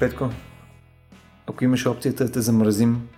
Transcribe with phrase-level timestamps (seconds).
[0.00, 0.30] Петко,
[1.46, 3.08] ако имаш опцията да те замразим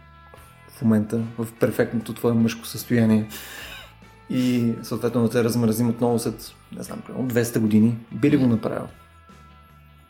[0.68, 3.28] в момента в перфектното твое мъжко състояние
[4.30, 8.46] и съответно да те размразим отново след, не знам, от 200 години, би ли го
[8.46, 8.88] направил?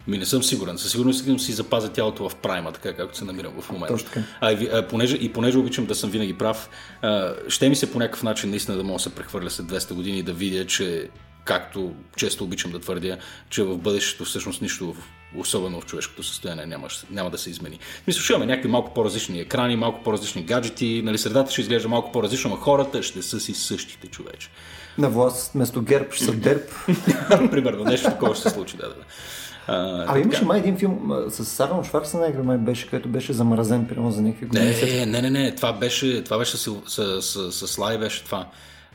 [0.08, 0.78] Ми не съм сигурен.
[0.78, 3.94] Със сигурност искам си запазя тялото в прайма, така както се намирам в момента.
[3.94, 4.26] Точно така.
[4.40, 6.70] А, и, а, понеже, и понеже обичам да съм винаги прав,
[7.02, 9.94] а, ще ми се по някакъв начин наистина да мога да се прехвърля след 200
[9.94, 11.08] години и да видя, че
[11.44, 13.18] както често обичам да твърдя,
[13.50, 14.94] че в бъдещето всъщност нищо,
[15.36, 17.78] особено в човешкото състояние, няма, няма да се измени.
[18.06, 22.12] Мисля, ще имаме някакви малко по-различни екрани, малко по-различни гаджети, нали, средата ще изглежда малко
[22.12, 24.48] по-различно, но хората ще са си същите човече.
[24.98, 26.70] На власт вместо герб ще са дерб.
[27.50, 28.94] Примерно, нещо такова ще се случи, да, да.
[29.66, 34.10] А, а имаше май един филм с Арнолд Шварценеггер, май беше, който беше замразен, примерно
[34.10, 34.66] за някакви години.
[34.66, 38.24] Не, не, не, не, това беше, това беше с, с, с, с, с Лай, беше
[38.24, 38.46] това.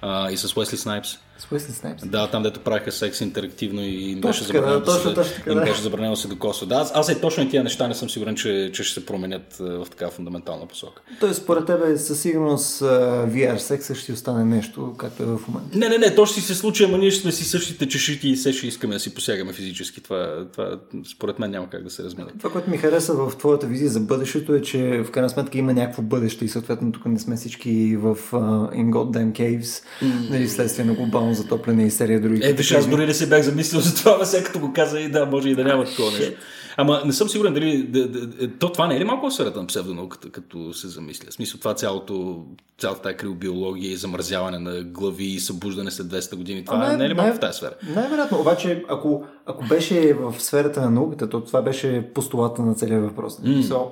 [0.02, 1.10] А, и с Уесли Снайпс.
[1.40, 2.08] С Уесли Снайпс.
[2.08, 5.82] Да, там дето правиха секс интерактивно и им беше забранено да, точно, точно, им беше
[5.82, 6.68] забранено да се докосва.
[6.68, 9.06] Да, аз, аз и точно и тия неща не съм сигурен, че, че ще се
[9.06, 11.02] променят в така фундаментална посока.
[11.20, 15.78] Тоест, според тебе със сигурност VR секса ще остане нещо, както е в момента.
[15.78, 18.36] Не, не, не, то ще се случи, ама ние ще сме си същите чешити и
[18.36, 20.02] все ще искаме да си посягаме физически.
[20.02, 20.80] Това, това
[21.16, 22.30] според мен няма как да се размине.
[22.38, 25.74] Това, което ми хареса в твоята визия за бъдещето е, че в крайна сметка има
[25.74, 30.30] някакво бъдеще и съответно тук не сме всички в uh, In Goddamn Caves, mm.
[30.30, 32.42] нали, следствие на глобално затопляне и серия други.
[32.44, 35.10] Е, виж, аз дори не се бях замислил за това, сега като го каза и
[35.10, 36.38] да, може и да няма такова нещо.
[36.80, 37.84] Ама не съм сигурен дали.
[37.84, 41.28] Да, да, да, то това не е ли малко сферата на псевдонауката, като се замисля?
[41.30, 42.46] В смисъл това цялото,
[42.78, 46.66] цялата тази криобиология и замразяване на глави и събуждане след 200 години.
[46.66, 47.74] Това а, не, не е ли малко най- в тази сфера?
[47.96, 48.40] Най-вероятно.
[48.40, 53.38] Обаче, ако, ако беше в сферата на науката, то това беше постулата на целия въпрос.
[53.38, 53.62] Mm.
[53.62, 53.88] So,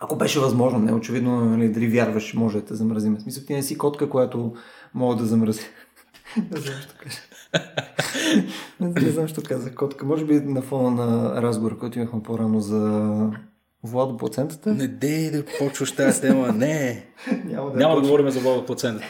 [0.00, 3.16] ако беше възможно, не очевидно, нали, дали вярваш, може да те замразим.
[3.16, 4.52] В смисъл, ти не си котка, която
[4.94, 5.60] мога да замрази.
[6.36, 7.20] Не знам, що кажа
[8.80, 10.06] не знам, що казах котка.
[10.06, 13.12] Може би на фона на разговор, който имахме по-рано за
[13.82, 14.74] Владо плацентата?
[14.74, 17.06] Не дей да почваш тази тема, не.
[17.44, 19.06] Няма да, Няма да говорим за Владо плацентата.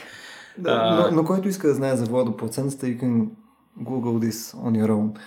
[0.57, 1.09] Да, а...
[1.11, 3.27] но, но който иска да знае за Владо плацентата, you can
[3.79, 5.19] Google this on your own.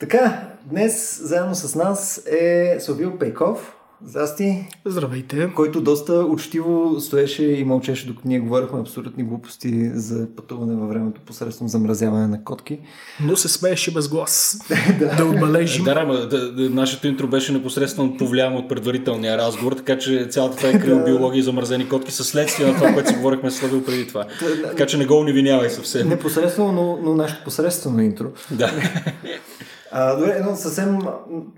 [0.00, 4.66] Така, днес заедно с нас е Совил Пейков, Здрасти.
[4.84, 5.52] Здравейте.
[5.54, 11.20] Който доста учтиво стоеше и мълчеше, докато ние говорихме абсолютни глупости за пътуване във времето
[11.20, 12.78] посредством замразяване на котки.
[13.22, 14.58] Но се смееше без глас.
[14.98, 15.16] да.
[15.16, 15.84] да отбележим.
[15.84, 20.56] Да, да, да, да, нашето интро беше непосредствено повлияно от предварителния разговор, така че цялата
[20.56, 24.08] тази криобиология и замразени котки са следствие на това, което си говорихме с Славил преди
[24.08, 24.26] това.
[24.62, 26.08] Така че не го унивинявай съвсем.
[26.08, 28.26] Непосредствено, но, но нашето посредствено интро.
[28.50, 28.72] Да.
[29.92, 30.98] А, добре, едно съвсем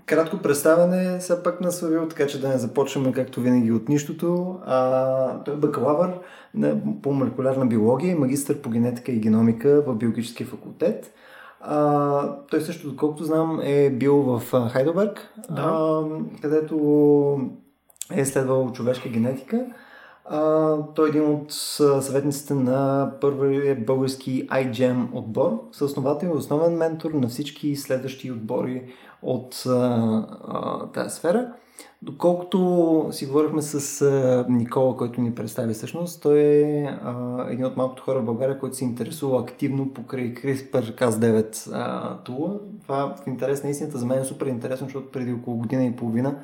[0.05, 4.59] кратко представяне, все пак на Славил, така че да не започваме както винаги от нищото.
[4.65, 6.19] А, той е бакалавър
[6.53, 11.13] на, по молекулярна биология и магистър по генетика и геномика в биологическия факултет.
[11.61, 15.61] А, той също, доколкото знам, е бил в Хайдълберг, да.
[15.61, 16.03] а,
[16.41, 16.75] където
[18.15, 19.65] е изследвал човешка генетика.
[20.25, 21.51] А, той е един от
[22.03, 28.83] съветниците на първия български iGEM отбор, съосновател и основен ментор на всички следващи отбори
[29.21, 29.69] от а,
[30.47, 31.53] а, тази сфера.
[32.01, 37.77] Доколкото си говорихме с а, Никола, който ни представи всъщност, той е а, един от
[37.77, 42.59] малкото хора в България, който се интересува активно покрай CRISPR-Cas9 тула.
[42.81, 45.95] Това в интерес на истината за мен е супер интересно, защото преди около година и
[45.95, 46.35] половина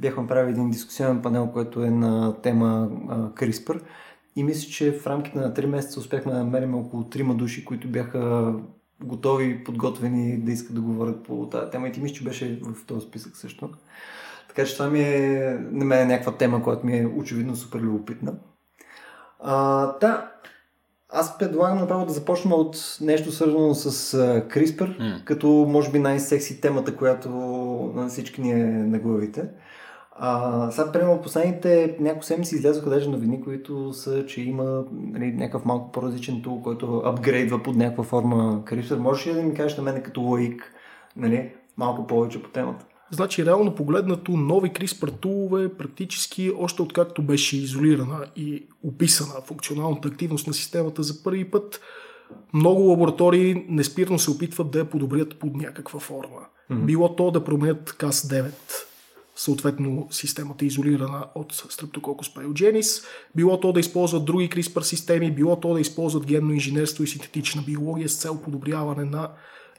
[0.00, 3.80] бяхме правили един дискусионен панел, който е на тема CRISPR.
[4.36, 7.88] И мисля, че в рамките на 3 месеца успяхме да намерим около 3 души, които
[7.88, 8.54] бяха
[9.04, 11.88] готови, подготвени да искат да говорят по тази тема.
[11.88, 13.70] И ти мисля, че беше в този списък също.
[14.48, 17.80] Така че това ми е на мен е някаква тема, която ми е очевидно супер
[17.80, 18.34] любопитна.
[19.40, 20.32] А, да,
[21.12, 24.16] аз предлагам направо да започнем от нещо свързано с
[24.48, 25.24] CRISPR, mm.
[25.24, 27.28] като може би най-секси темата, която
[27.94, 29.48] на всички ни е на главите.
[30.22, 35.64] А, сега, примерно, последните няколко седмици излязоха даже новини, които са, че има нали, някакъв
[35.64, 38.98] малко по-различен тул, който апгрейдва под някаква форма CRISPR.
[38.98, 40.72] Можеш ли да ми кажеш на мен като лаик
[41.16, 42.86] нали, малко повече по темата?
[43.10, 50.46] Значи, реално погледнато, нови CRISPR тулове практически още откакто беше изолирана и описана функционалната активност
[50.46, 51.80] на системата за първи път,
[52.54, 56.40] много лаборатории неспирно се опитват да я подобрят под някаква форма.
[56.70, 56.84] Mm-hmm.
[56.84, 58.50] Било то да променят CAS-9
[59.40, 63.04] съответно системата е изолирана от Streptococcus pyogenes,
[63.34, 67.62] било то да използват други CRISPR системи, било то да използват генно инженерство и синтетична
[67.62, 69.30] биология с цел подобряване на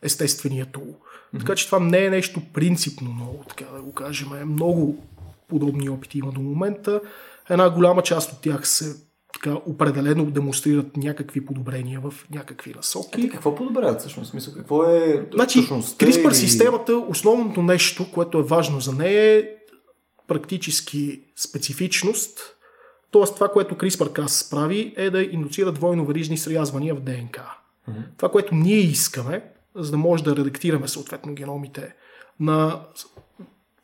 [0.01, 0.83] естествения тул.
[0.83, 1.39] Mm-hmm.
[1.39, 4.33] Така че това не е нещо принципно много, така да го кажем.
[4.33, 5.03] Е много
[5.47, 7.01] подобни опити има до момента.
[7.49, 8.95] Една голяма част от тях се
[9.41, 13.21] така определено демонстрират някакви подобрения в някакви насоки.
[13.21, 14.31] Е, какво подобряват всъщност?
[14.31, 19.49] Смисъл, какво е значи, CRISPR системата, основното нещо, което е важно за нея е
[20.27, 22.39] практически специфичност,
[23.11, 23.33] т.е.
[23.33, 27.39] това, което CRISPR-Cas прави, е да индуцира двойно-верижни срязвания в ДНК.
[27.89, 28.03] Mm-hmm.
[28.17, 29.43] Това, което ние искаме,
[29.75, 31.95] за да може да редактираме съответно геномите
[32.39, 32.81] на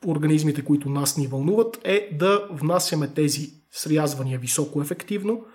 [0.07, 5.45] организмите, които нас ни вълнуват, е да внасяме тези срязвания високо ефективно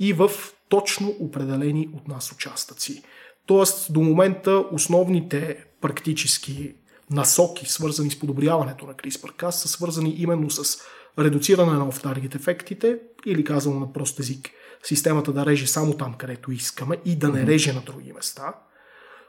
[0.00, 0.30] и в
[0.68, 3.02] точно определени от нас участъци.
[3.46, 6.74] Тоест, до момента основните практически
[7.10, 10.78] насоки, свързани с подобряването на CRISPR-Cas, са свързани именно с
[11.18, 14.50] редуциране на off-target ефектите, или казано на прост език,
[14.82, 18.54] системата да реже само там, където искаме и да не реже на други места,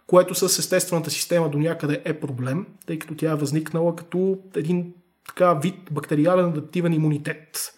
[0.07, 4.93] което с естествената система до някъде е проблем, тъй като тя е възникнала като един
[5.27, 7.73] така вид бактериален адаптивен имунитет,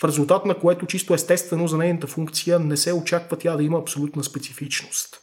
[0.00, 3.78] в резултат на което чисто естествено за нейната функция не се очаква тя да има
[3.78, 5.20] абсолютна специфичност.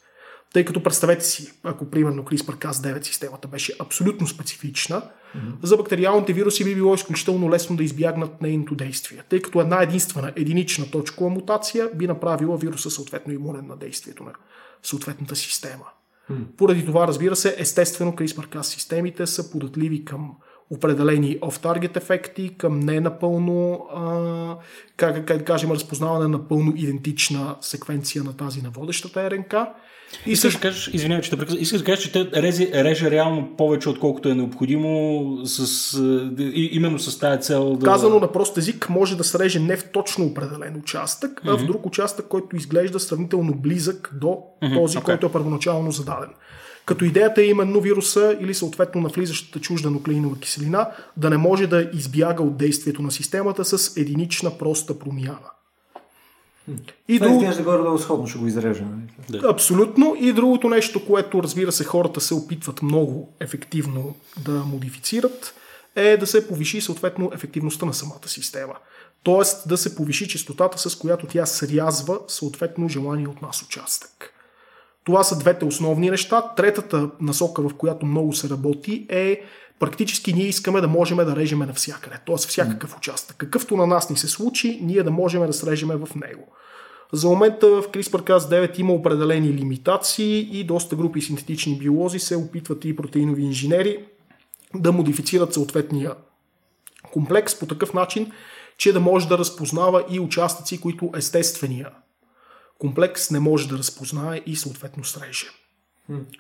[0.54, 5.64] Тъй като представете си, ако примерно CRISPR-Cas9 системата беше абсолютно специфична, mm-hmm.
[5.64, 10.34] за бактериалните вируси би било изключително лесно да избягнат нейното действие, тъй като една единствена
[10.36, 14.34] единична точкова мутация би направила вируса съответно имунен на действието на
[14.84, 15.86] съответната система.
[16.32, 16.46] Mm-hmm.
[16.58, 20.32] Поради това, разбира се, естествено CRISPR-Cas системите са податливи към
[20.70, 24.58] определени off-target ефекти, към не напълно, а,
[24.98, 29.54] как, да кажем, разпознаване на напълно идентична секвенция на тази на водещата РНК
[30.26, 33.56] и да кажеш, извинявай, че те прекъсвам, искаш да кажеш, че те реже, реже реално
[33.58, 35.94] повече, отколкото е необходимо, с,
[36.40, 37.86] и, именно с тази цел да...
[37.86, 41.54] Казано на прост език, може да се реже не в точно определен участък, mm-hmm.
[41.54, 44.82] а в друг участък, който изглежда сравнително близък до mm-hmm.
[44.82, 45.04] този, okay.
[45.04, 46.30] който е първоначално зададен.
[46.86, 51.68] Като идеята е именно вируса или съответно на влизащата чужда нуклеинова киселина да не може
[51.68, 55.50] да избяга от действието на системата с единична проста промяна.
[57.08, 57.42] И Това друг...
[57.42, 59.08] изглежда горе-долу сходно, ще го изрежем.
[59.30, 59.42] Нали?
[59.42, 59.50] Да.
[59.50, 60.16] Абсолютно.
[60.20, 65.54] И другото нещо, което разбира се хората се опитват много ефективно да модифицират,
[65.96, 68.74] е да се повиши съответно ефективността на самата система.
[69.24, 74.32] Тоест да се повиши частотата, с която тя срязва съответно желание от нас участък.
[75.04, 76.54] Това са двете основни неща.
[76.58, 79.42] Третата насока, в която много се работи е
[79.80, 82.36] практически ние искаме да можем да режеме навсякъде, т.е.
[82.36, 83.38] всякакъв участък.
[83.38, 86.54] Какъвто на нас ни се случи, ние да можем да срежеме в него.
[87.14, 92.96] За момента в CRISPR-Cas9 има определени лимитации и доста групи синтетични биолози се опитват и
[92.96, 94.06] протеинови инженери
[94.76, 96.14] да модифицират съответния
[97.14, 98.32] комплекс по такъв начин,
[98.78, 101.90] че да може да разпознава и участъци, които естествения
[102.80, 105.48] комплекс не може да разпознае и съответно среже.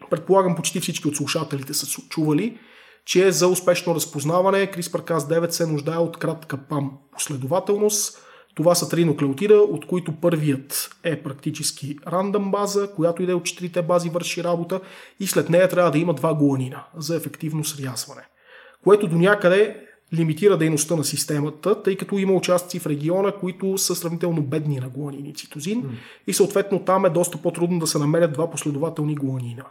[0.09, 2.57] Предполагам, почти всички от слушателите са чували,
[3.05, 8.21] че за успешно разпознаване CRISPR-Cas9 се нуждае от кратка ПАМ последователност.
[8.55, 13.81] Това са три нуклеотида, от които първият е практически рандъм база, която иде от четирите
[13.81, 14.81] бази върши работа
[15.19, 18.21] и след нея трябва да има два гуанина за ефективно срязване.
[18.83, 23.95] Което до някъде лимитира дейността на системата, тъй като има участъци в региона, които са
[23.95, 25.89] сравнително бедни на гуанин и цитозин mm.
[26.27, 29.63] и съответно там е доста по-трудно да се намерят два последователни гуанина.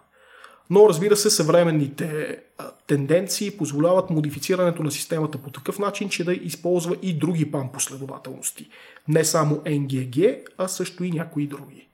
[0.70, 2.38] Но разбира се, съвременните
[2.86, 8.68] тенденции позволяват модифицирането на системата по такъв начин, че да използва и други пан последователности.
[9.08, 11.88] Не само NGG, а също и някои други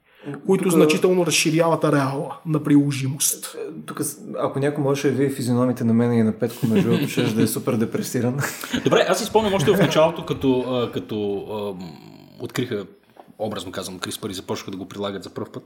[0.45, 0.73] които тук...
[0.73, 3.57] значително разширяват ареала на приложимост.
[3.85, 4.01] Тук,
[4.39, 7.43] ако някой може да види физиономите на мен и на Петко, между другото, ще да
[7.43, 8.39] е супер депресиран.
[8.83, 11.45] Добре, аз си спомням още в началото, като, като
[12.39, 12.85] откриха,
[13.39, 15.63] образно казвам, CRISPR и започнаха да го прилагат за първ път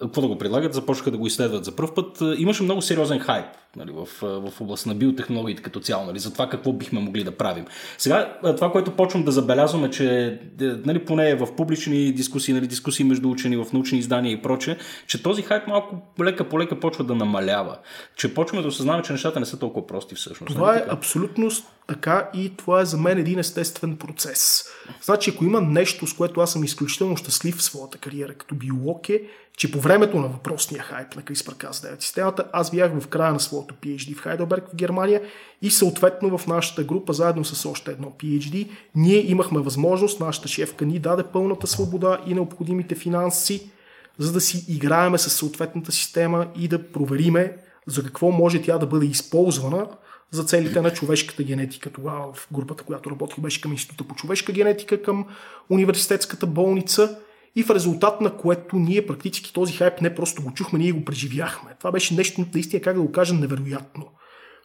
[0.00, 2.22] какво да го предлагат, започнаха да го изследват за първ път.
[2.38, 6.48] Имаше много сериозен хайп нали, в, в област на биотехнологиите като цяло, нали, за това
[6.48, 7.64] какво бихме могли да правим.
[7.98, 13.04] Сега, това, което почвам да забелязвам е, че нали, поне в публични дискусии, нали, дискусии
[13.04, 17.04] между учени, в научни издания и проче, че този хайп малко лека по лека почва
[17.04, 17.78] да намалява.
[18.16, 20.54] Че почваме да осъзнаваме, че нещата не са толкова прости всъщност.
[20.54, 21.50] Това нали, е абсолютно
[21.86, 24.64] така и това е за мен един естествен процес.
[25.02, 29.08] Значи, ако има нещо, с което аз съм изключително щастлив в своята кариера като биолог
[29.08, 29.22] е,
[29.56, 33.74] че по времето на въпросния хайп на CRISPR-Cas9 системата, аз бях в края на своето
[33.74, 35.22] PhD в Хайдълберг в Германия
[35.62, 40.86] и съответно в нашата група, заедно с още едно PhD, ние имахме възможност, нашата шефка
[40.86, 43.70] ни даде пълната свобода и необходимите финанси,
[44.18, 48.86] за да си играеме с съответната система и да провериме за какво може тя да
[48.86, 49.86] бъде използвана
[50.30, 51.90] за целите на човешката генетика.
[51.90, 55.26] Тогава в групата, която работих, беше към Института по човешка генетика, към
[55.70, 57.18] университетската болница
[57.56, 61.04] и в резултат на което ние практически този хайп не просто го чухме, ние го
[61.04, 61.74] преживяхме.
[61.78, 64.06] Това беше нещо наистина, как да го кажа, невероятно.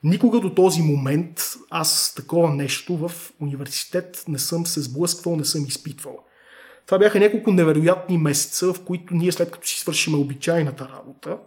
[0.03, 5.65] Никога до този момент аз такова нещо в университет не съм се сблъсквал, не съм
[5.65, 6.19] изпитвал.
[6.85, 11.37] Това бяха няколко невероятни месеца, в които ние след като си свършим обичайната работа,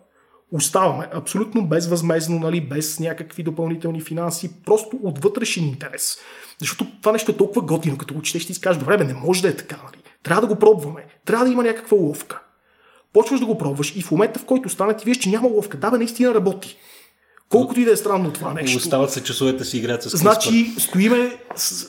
[0.53, 6.19] оставаме абсолютно безвъзмезно, нали, без някакви допълнителни финанси, просто от вътрешен интерес.
[6.59, 9.49] Защото това нещо е толкова готино, като го ще си кажеш, добре, не може да
[9.49, 10.03] е така, нали?
[10.23, 11.07] Трябва да го пробваме.
[11.25, 12.43] Трябва да има някаква ловка.
[13.13, 15.77] Почваш да го пробваш и в момента, в който стане, ти виж, че няма ловка.
[15.77, 16.77] Да, бе, наистина работи.
[17.49, 18.79] Колкото и да е странно това нещо.
[18.79, 20.17] Остават се часовете си играят с CRISPR.
[20.17, 21.37] Значи, стоиме,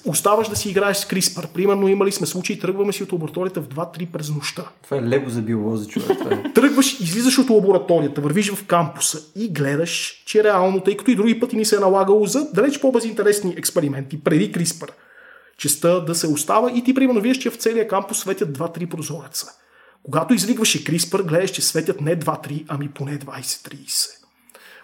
[0.05, 1.47] оставаш да си играеш с CRISPR.
[1.47, 4.63] Примерно имали сме случаи, тръгваме си от лабораторията в 2-3 през нощта.
[4.83, 6.17] Това е лего за биолози, човек.
[6.19, 6.43] Това е.
[6.53, 11.39] Тръгваш, излизаш от лабораторията, вървиш в кампуса и гледаш, че реално, тъй като и други
[11.39, 14.89] пъти ни се е налагало за далеч по-безинтересни експерименти, преди CRISPR,
[15.57, 19.47] честа да се остава и ти примерно виждаш, че в целия кампус светят 2-3 прозореца.
[20.03, 24.24] Когато извикваше CRISPR, гледаш, че светят не 2-3, ами поне 20-30.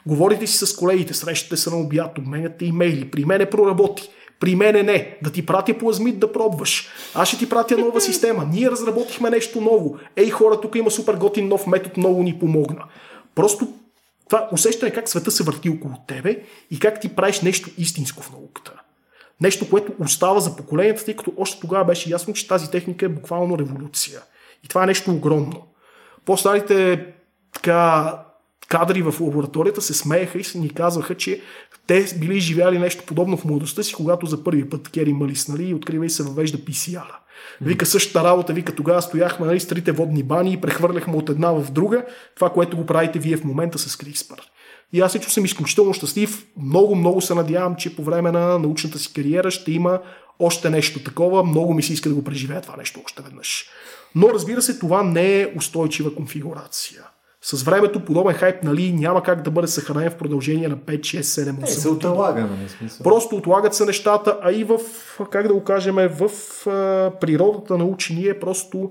[0.05, 3.12] Говорите си с колегите, срещате се на обяд, обменяте имейли.
[3.12, 4.10] При мене проработи.
[4.39, 5.17] При мене не.
[5.24, 6.88] Да ти пратя плазмит да пробваш.
[7.15, 8.46] Аз ще ти пратя нова система.
[8.53, 9.98] Ние разработихме нещо ново.
[10.15, 12.84] Ей, хора, тук има супер готин нов метод, много ни помогна.
[13.36, 13.67] Просто
[14.29, 18.31] това усещане как света се върти около тебе и как ти правиш нещо истинско в
[18.31, 18.74] науката.
[19.41, 23.10] Нещо, което остава за поколенията, тъй като още тогава беше ясно, че тази техника е
[23.10, 24.22] буквално революция.
[24.63, 25.67] И това е нещо огромно.
[26.25, 27.05] По-старите
[27.53, 28.13] така,
[28.72, 31.42] кадри в лабораторията се смееха и ни казваха, че
[31.88, 35.63] те били живяли нещо подобно в младостта си, когато за първи път Кери Малис, нали,
[35.63, 37.08] и открива и се въвежда PCR.
[37.62, 41.51] Вика същата работа, вика тогава стояхме нали, с трите водни бани и прехвърляхме от една
[41.51, 44.40] в друга, това, което го правите вие в момента с CRISPR.
[44.94, 46.46] И аз лично съм изключително щастлив.
[46.62, 50.00] Много, много се надявам, че по време на научната си кариера ще има
[50.40, 51.44] още нещо такова.
[51.44, 53.66] Много ми се иска да го преживея това нещо още веднъж.
[54.16, 57.04] Но разбира се, това не е устойчива конфигурация.
[57.43, 61.21] С времето подобен хайп нали, няма как да бъде съхранен в продължение на 5, 6,
[61.21, 63.03] 7, 8 Е, се отлага, нали, смисъл.
[63.03, 64.79] Просто отлагат се нещата, а и в,
[65.31, 66.31] как да го кажем, в
[66.67, 68.89] а, природата на учени е просто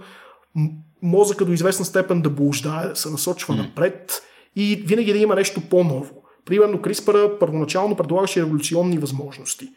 [1.03, 3.59] мозъка до известна степен да блуждае, да се насочва mm.
[3.59, 4.23] напред
[4.57, 6.23] и винаги да има нещо по-ново.
[6.45, 9.69] Примерно CRISPR първоначално предлагаше революционни възможности.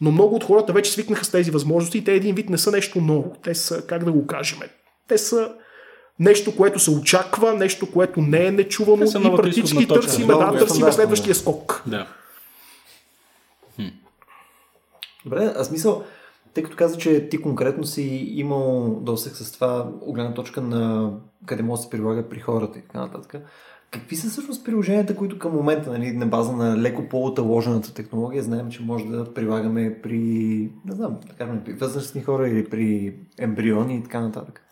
[0.00, 2.70] Но много от хората вече свикнаха с тези възможности и те един вид не са
[2.70, 3.32] нещо ново.
[3.42, 4.58] Те са, как да го кажем,
[5.08, 5.54] те са
[6.20, 11.34] нещо, което се очаква, нещо, което не е нечувано и практически търсиме, да, стандартно, следващия
[11.34, 11.82] скок.
[11.86, 12.06] Да.
[15.24, 16.04] Добре, а смисъл,
[16.54, 18.02] тъй като каза, че ти конкретно си
[18.34, 21.12] имал досег с това от гледна точка на
[21.46, 23.42] къде може да се прилага при хората и така нататък.
[23.90, 28.70] Какви са всъщност приложенията, които към момента, нали, на база на леко по-оталожената технология, знаем,
[28.70, 30.18] че може да прилагаме при,
[30.84, 34.67] не знам, да кажем, при възрастни хора или при ембриони и така нататък?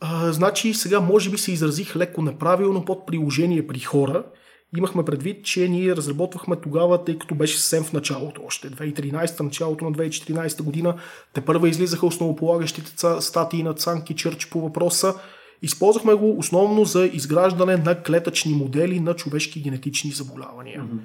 [0.00, 4.24] А, значи сега може би се изразих леко неправилно под приложение при хора.
[4.76, 9.84] Имахме предвид, че ние разработвахме тогава, тъй като беше съвсем в началото, още 2013, началото
[9.84, 10.94] на 2014 година,
[11.32, 15.14] те първа излизаха основополагащите статии на Цанки Чърч по въпроса.
[15.62, 20.82] Използвахме го основно за изграждане на клетъчни модели на човешки генетични заболявания.
[20.82, 20.98] Mm-hmm.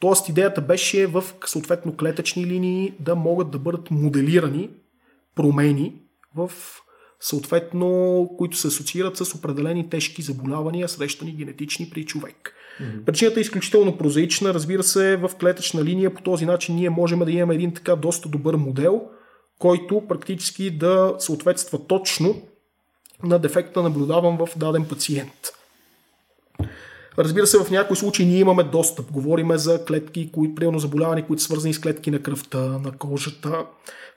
[0.00, 4.70] Тоест идеята беше в съответно клетъчни линии да могат да бъдат моделирани
[5.34, 5.94] промени
[6.36, 6.50] в
[7.20, 12.54] съответно, които се асоциират с определени тежки заболявания, срещани генетични при човек.
[12.80, 13.04] Mm-hmm.
[13.04, 14.54] Причината е изключително прозаична.
[14.54, 18.28] Разбира се, в клетъчна линия по този начин ние можем да имаме един така доста
[18.28, 19.02] добър модел,
[19.58, 22.42] който практически да съответства точно
[23.22, 25.32] на дефекта наблюдаван в даден пациент.
[27.18, 29.12] Разбира се, в някои случаи ние имаме достъп.
[29.12, 33.66] Говориме за клетки, които, примерно заболявания, които са свързани с клетки на кръвта, на кожата.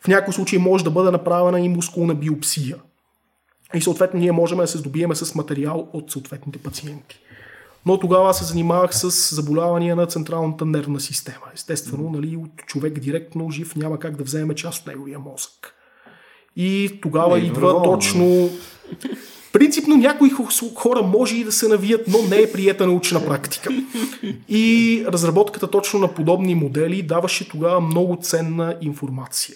[0.01, 2.77] В някои случаи може да бъде направена и мускулна биопсия.
[3.73, 7.19] И съответно ние можем да се здобиеме с материал от съответните пациенти.
[7.85, 11.45] Но тогава аз се занимавах с заболявания на централната нервна система.
[11.53, 15.75] Естествено, нали, от човек директно жив няма как да вземе част от неговия мозък.
[16.55, 17.83] И тогава Не, идва доброволно.
[17.83, 18.49] точно...
[19.53, 20.29] Принципно някои
[20.75, 23.69] хора може и да се навият, но не е приета научна практика.
[24.49, 29.55] И разработката точно на подобни модели даваше тогава много ценна информация.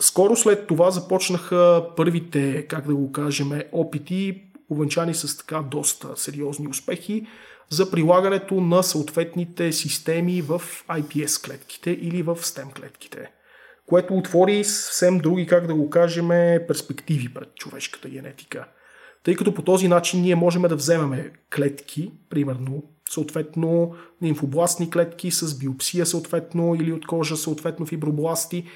[0.00, 6.68] Скоро след това започнаха първите, как да го кажем, опити, увенчани с така доста сериозни
[6.68, 7.26] успехи,
[7.70, 13.30] за прилагането на съответните системи в IPS клетките или в STEM клетките,
[13.86, 16.28] което отвори съвсем други, как да го кажем,
[16.68, 18.64] перспективи пред човешката генетика.
[19.22, 25.58] Тъй като по този начин ние можем да вземем клетки, примерно, съответно лимфобластни клетки с
[25.58, 28.66] биопсия, съответно, или от кожа, съответно фибробласти,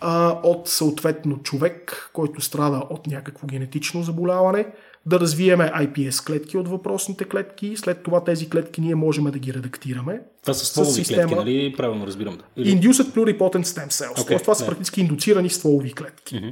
[0.00, 4.66] а, от съответно човек, който страда от някакво генетично заболяване,
[5.06, 7.76] да развиеме IPS клетки от въпросните клетки.
[7.76, 10.20] След това тези клетки ние можем да ги редактираме.
[10.42, 11.74] Това са стволови клетки, нали?
[11.76, 12.38] Правилно разбирам.
[12.56, 12.80] Или...
[12.80, 14.16] Induced pluripotent stem cells.
[14.16, 14.68] Okay, Okay, това са да.
[14.68, 16.36] практически индуцирани стволови клетки.
[16.36, 16.48] Мгм.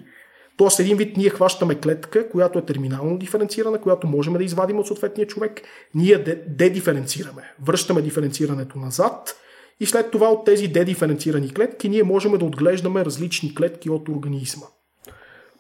[0.57, 4.87] Тоест, един вид ние хващаме клетка, която е терминално диференцирана, която можем да извадим от
[4.87, 5.61] съответния човек,
[5.95, 6.19] ние
[6.49, 9.37] дедиференцираме, връщаме диференцирането назад
[9.81, 14.67] и след това от тези дедиференцирани клетки ние можем да отглеждаме различни клетки от организма.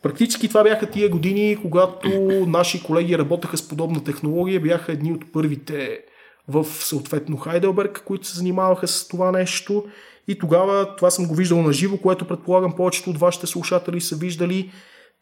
[0.02, 2.08] Практически това бяха тия години, когато
[2.46, 6.00] наши колеги работеха с подобна технология, бяха едни от първите
[6.48, 9.84] в съответно Хайделберг, които се занимаваха с това нещо.
[10.28, 14.16] И тогава това съм го виждал на живо, което предполагам повечето от вашите слушатели са
[14.16, 14.70] виждали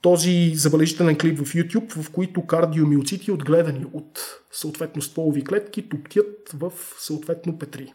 [0.03, 4.21] този забележителен клип в YouTube, в които кардиомиоцити, отгледани от
[4.53, 7.93] съответно стволови клетки, туптят в съответно петри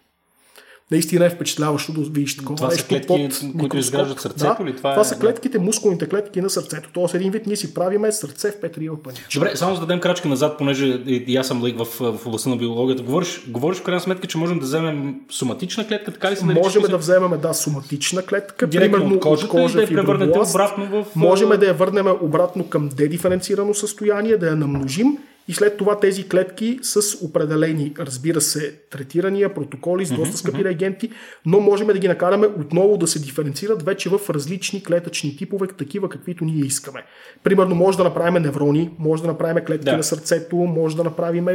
[0.91, 4.65] наистина е впечатляващо да видиш такова това нещо са клетки, под които изграждат сърцето да,
[4.65, 4.75] ли?
[4.75, 6.89] Това, това е, са клетките, мускулните клетки на сърцето.
[6.93, 9.27] Тоест един вид ние си правиме сърце в петрила пъничка.
[9.33, 12.49] Добре, само за да дадем крачка назад, понеже и, аз съм лейк в, в областта
[12.49, 13.03] на биологията.
[13.03, 16.63] Говориш, говориш в крайна сметка, че можем да вземем соматична клетка, така ли се нарича?
[16.63, 20.39] Можем да вземем да, соматична клетка, Директно примерно от кожата от кожа, да я превърнете
[20.39, 21.15] обратно в...
[21.15, 26.29] Можем да я върнем обратно към дедиференцирано състояние, да я намножим и след това тези
[26.29, 31.11] клетки с определени, разбира се, третирания, протоколи с доста скъпи реагенти,
[31.45, 36.09] но можем да ги накараме отново да се диференцират вече в различни клетъчни типове, такива
[36.09, 37.03] каквито ние искаме.
[37.43, 39.97] Примерно може да направим неврони, може да направим клетки Да.
[39.97, 41.47] на сърцето, може да направим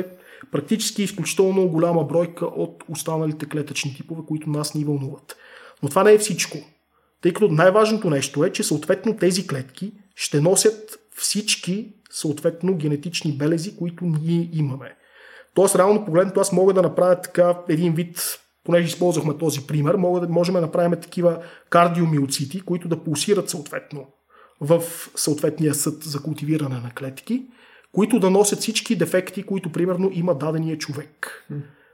[0.53, 5.37] практически изключително голяма бройка от останалите клетъчни типове, които нас ни вълнуват.
[5.83, 6.59] Но това не е всичко.
[7.23, 13.77] Тъй като най-важното нещо е, че съответно тези клетки ще носят всички съответно генетични белези,
[13.77, 14.97] които ние имаме.
[15.55, 19.95] Тоест, реално погледнато, аз мога да направя така един вид, понеже използвахме този пример,
[20.29, 24.07] можем да направим такива кардиомиоцити, които да пулсират съответно
[24.61, 24.83] в
[25.17, 27.47] съответния съд за култивиране на клетки,
[27.93, 31.47] които да носят всички дефекти, които примерно има дадения човек.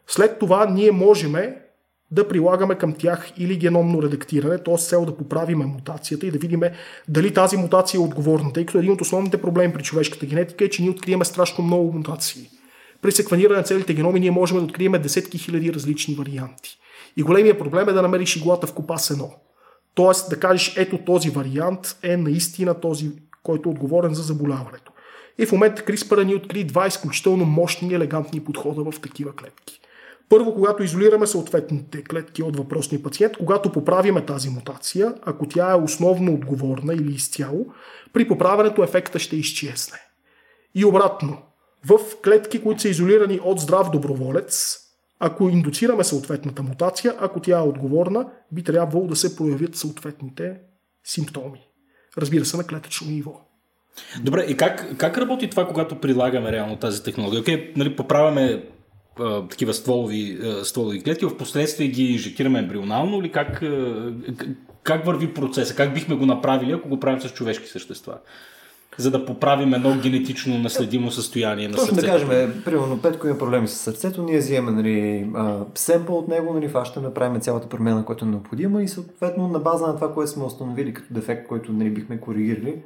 [0.07, 1.35] След това ние можем
[2.11, 4.77] да прилагаме към тях или геномно редактиране, т.е.
[4.77, 6.61] цел да поправиме мутацията и да видим
[7.09, 10.69] дали тази мутация е отговорна, тъй като един от основните проблеми при човешката генетика е,
[10.69, 12.49] че ние откриеме страшно много мутации.
[13.03, 16.79] При секвениране на целите геноми ние можем да открием десетки хиляди различни варианти.
[17.17, 19.35] И големия проблем е да намериш иглата в копа с едно.
[19.95, 23.11] Тоест да кажеш, ето този вариант е наистина този,
[23.43, 24.93] който е отговорен за заболяването.
[25.39, 29.81] И в момента CRISPR ни откри два изключително мощни и елегантни подхода в такива клетки.
[30.29, 35.83] Първо, когато изолираме съответните клетки от въпросния пациент, когато поправиме тази мутация, ако тя е
[35.83, 37.67] основно отговорна или изцяло,
[38.13, 39.99] при поправянето ефекта ще изчезне.
[40.75, 41.39] И обратно,
[41.87, 44.79] в клетки, които са изолирани от здрав доброволец,
[45.19, 50.57] ако индуцираме съответната мутация, ако тя е отговорна, би трябвало да се проявят съответните
[51.05, 51.61] симптоми.
[52.19, 53.41] Разбира се, на клетъчно ниво.
[54.23, 57.41] Добре, и как, как работи това, когато прилагаме реално тази технология?
[57.41, 58.65] Окей, нали, поправяме
[59.21, 64.13] а, такива стволови, а, стволови клетки, в последствие ги инжектираме ембрионално или как, а,
[64.83, 65.77] как върви процеса?
[65.77, 68.19] Как бихме го направили, ако го правим с човешки същества?
[68.99, 72.29] За да поправим едно генетично наследимо състояние на Точно да сърцето.
[72.29, 75.31] кажем, примерно Петко има проблеми с сърцето, ние взимаме нали,
[75.75, 79.87] семпъл от него, нали, фащаме, правим цялата промяна, която е необходима и съответно на база
[79.87, 82.83] на това, което сме установили като дефект, който нали, бихме коригирали,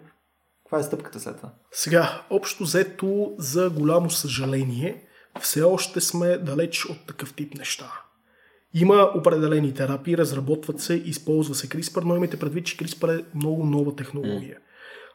[0.65, 1.49] каква е стъпката след това?
[1.73, 5.03] Сега, общо взето, за голямо съжаление,
[5.41, 7.93] все още сме далеч от такъв тип неща.
[8.75, 13.65] Има определени терапии, разработват се, използва се CRISPR, но имайте предвид, че CRISPR е много
[13.65, 14.59] нова технология.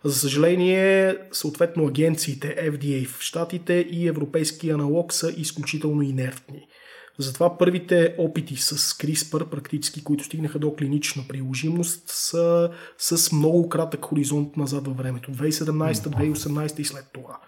[0.04, 6.68] За съжаление, съответно агенциите FDA в Штатите и европейски аналог са изключително инертни.
[7.18, 14.06] Затова първите опити с CRISPR, практически, които стигнаха до клинична приложимост, са с много кратък
[14.06, 15.32] хоризонт назад във времето.
[15.32, 17.40] 2017, 2018 и след това.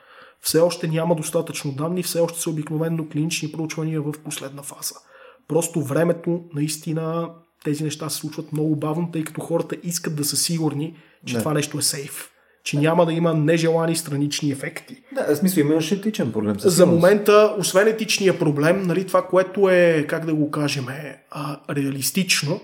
[0.42, 4.96] Все още няма достатъчно данни, все още са обикновено клинични проучвания в последна фаза.
[5.48, 7.30] Просто времето, наистина,
[7.64, 10.96] тези неща се случват много бавно, тъй като хората искат да са сигурни,
[11.26, 11.40] че Да.
[11.40, 12.30] това нещо е сейф.
[12.64, 15.04] Че няма да има нежелани странични ефекти.
[15.16, 16.56] Да, в смисъл имаш етичен проблем.
[16.60, 21.60] За момента, освен етичния проблем, нали, това, което е, как да го кажем, е, а,
[21.76, 22.60] реалистично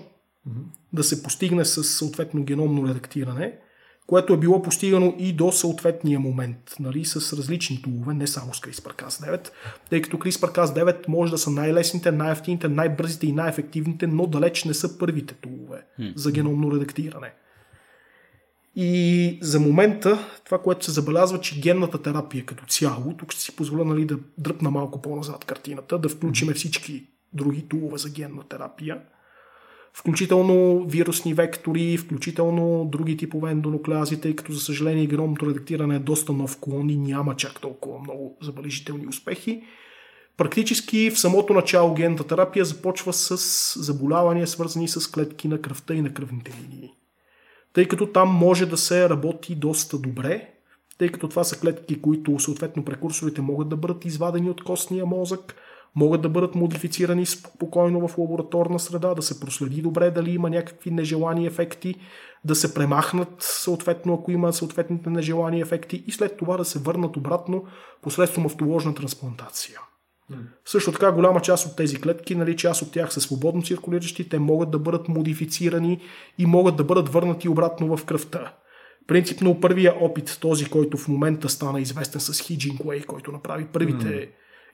[0.92, 3.58] да се постигне с съответно геномно редактиране,
[4.06, 8.60] което е било постигано и до съответния момент, нали, с различни тулове, не само с
[8.60, 9.50] CRISPR-Cas9,
[9.90, 14.98] тъй като CRISPR-Cas9 може да са най-лесните, най-ефтините, най-бързите и най-ефективните, но далеч не са
[14.98, 17.32] първите тулове за геномно редактиране.
[18.76, 23.56] И за момента това, което се забелязва, че генната терапия като цяло, тук ще си
[23.56, 29.00] позволя нали, да дръпна малко по-назад картината, да включиме всички други тулове за генна терапия,
[29.96, 36.32] включително вирусни вектори, включително други типове ендонуклеази, тъй като за съжаление геномното редактиране е доста
[36.32, 39.62] нов клон и няма чак толкова много забележителни успехи.
[40.36, 43.36] Практически в самото начало генната терапия започва с
[43.82, 46.90] заболявания, свързани с клетки на кръвта и на кръвните линии.
[47.72, 50.50] тъй като там може да се работи доста добре,
[50.98, 55.56] тъй като това са клетки, които съответно прекурсорите могат да бъдат извадени от костния мозък,
[55.96, 60.90] могат да бъдат модифицирани спокойно в лабораторна среда, да се проследи добре дали има някакви
[60.90, 61.94] нежелани ефекти,
[62.44, 67.16] да се премахнат съответно, ако има съответните нежелани ефекти и след това да се върнат
[67.16, 67.64] обратно
[68.02, 69.80] посредством автоложна трансплантация.
[70.32, 70.36] Mm.
[70.64, 74.38] Също така голяма част от тези клетки, нали, част от тях са свободно циркулиращи, те
[74.38, 76.00] могат да бъдат модифицирани
[76.38, 78.54] и могат да бъдат върнати обратно в кръвта.
[79.06, 84.06] Принципно първия опит, този, който в момента стана известен с Хиджинг Уей, който направи първите
[84.06, 84.28] mm.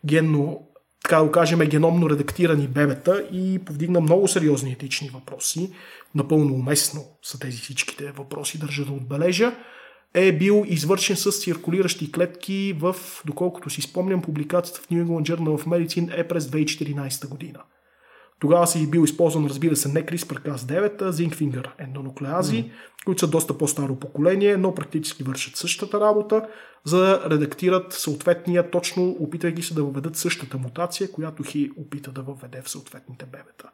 [0.06, 0.69] генно
[1.02, 5.70] така да кажем, геномно редактирани бебета и повдигна много сериозни етични въпроси.
[6.14, 9.56] Напълно уместно са тези всичките въпроси, държа да отбележа.
[10.14, 15.62] Е бил извършен с циркулиращи клетки в, доколкото си спомням, публикацията в New England Journal
[15.62, 17.60] of Medicine е през 2014 година.
[18.40, 22.70] Тогава си бил използван, разбира се, не CRISPR-Cas9, а Zinc ендонуклеази, mm.
[23.04, 26.48] които са доста по-старо поколение, но практически вършат същата работа,
[26.84, 32.22] за да редактират съответния, точно опитвайки се да въведат същата мутация, която Хи опита да
[32.22, 33.70] въведе в съответните бебета.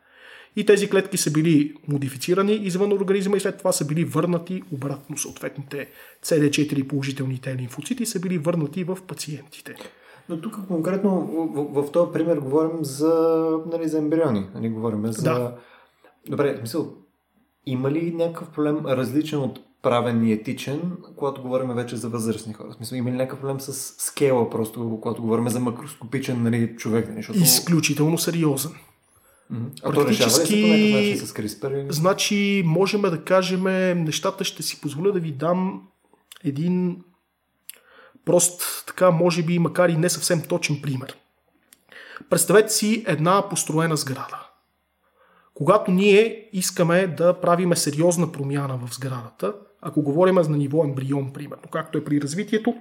[0.57, 5.19] И тези клетки са били модифицирани извън организма и след това са били върнати обратно.
[5.19, 5.89] Съответните
[6.25, 9.75] CD4 положителните лимфоцити са били върнати в пациентите.
[10.29, 14.47] Но тук конкретно в, в, в този пример говорим за, нали, за ембриони.
[14.55, 15.23] Нали, говорим за...
[15.23, 15.57] Да.
[16.29, 16.95] Добре, мисъл,
[17.67, 22.69] има ли някакъв проблем различен от правен и етичен, когато говорим вече за възрастни хора?
[22.71, 27.09] В смисъл, има ли някакъв проблем с скела, просто когато говорим за макроскопичен нали, човек?
[27.09, 27.39] Нали, защото...
[27.39, 28.73] Изключително сериозен.
[29.53, 29.81] Mm-hmm.
[29.83, 31.93] А Практически, то решава ли се с CRISPR?
[31.93, 33.63] Значи, можем да кажем,
[34.05, 35.83] нещата ще си позволя да ви дам
[36.45, 36.97] един
[38.27, 41.17] Прост, така, може би, макар и не съвсем точен пример.
[42.31, 44.47] Представете си една построена сграда.
[45.55, 51.63] Когато ние искаме да правиме сериозна промяна в сградата, ако говорим на ниво ембрион, примерно,
[51.73, 52.75] както е при развитието,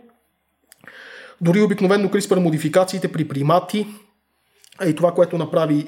[1.42, 3.88] дори обикновено CRISPR модификациите при примати,
[4.78, 5.88] а и това, което направи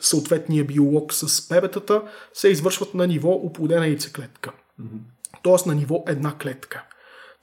[0.00, 2.02] съответния биолог с бебетата,
[2.32, 4.52] се извършват на ниво оплодена яйцеклетка.
[4.80, 4.98] Mm-hmm.
[5.42, 6.84] Тоест на ниво една клетка.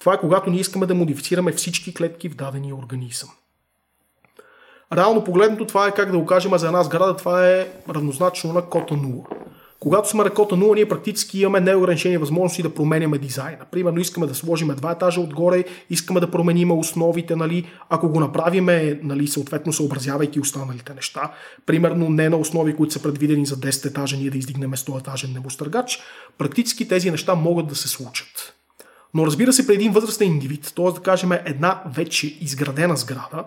[0.05, 3.29] Това е когато ние искаме да модифицираме всички клетки в дадения организъм.
[4.93, 8.61] Реално погледнато това е как да го кажем за една сграда, това е равнозначно на
[8.61, 9.25] кота 0.
[9.79, 13.65] Когато сме на кота 0, ние практически имаме неограничени възможности да променяме дизайна.
[13.71, 18.99] Примерно искаме да сложим два етажа отгоре, искаме да променим основите, нали, ако го направиме,
[19.03, 21.31] нали, съответно съобразявайки останалите неща.
[21.65, 25.33] Примерно не на основи, които са предвидени за 10 етажа, ние да издигнем 100 етажен
[25.33, 25.99] небостъргач.
[26.37, 28.55] Практически тези неща могат да се случат.
[29.15, 30.91] Но разбира се, при един възрастен индивид, т.е.
[30.91, 33.45] да кажем една вече изградена сграда,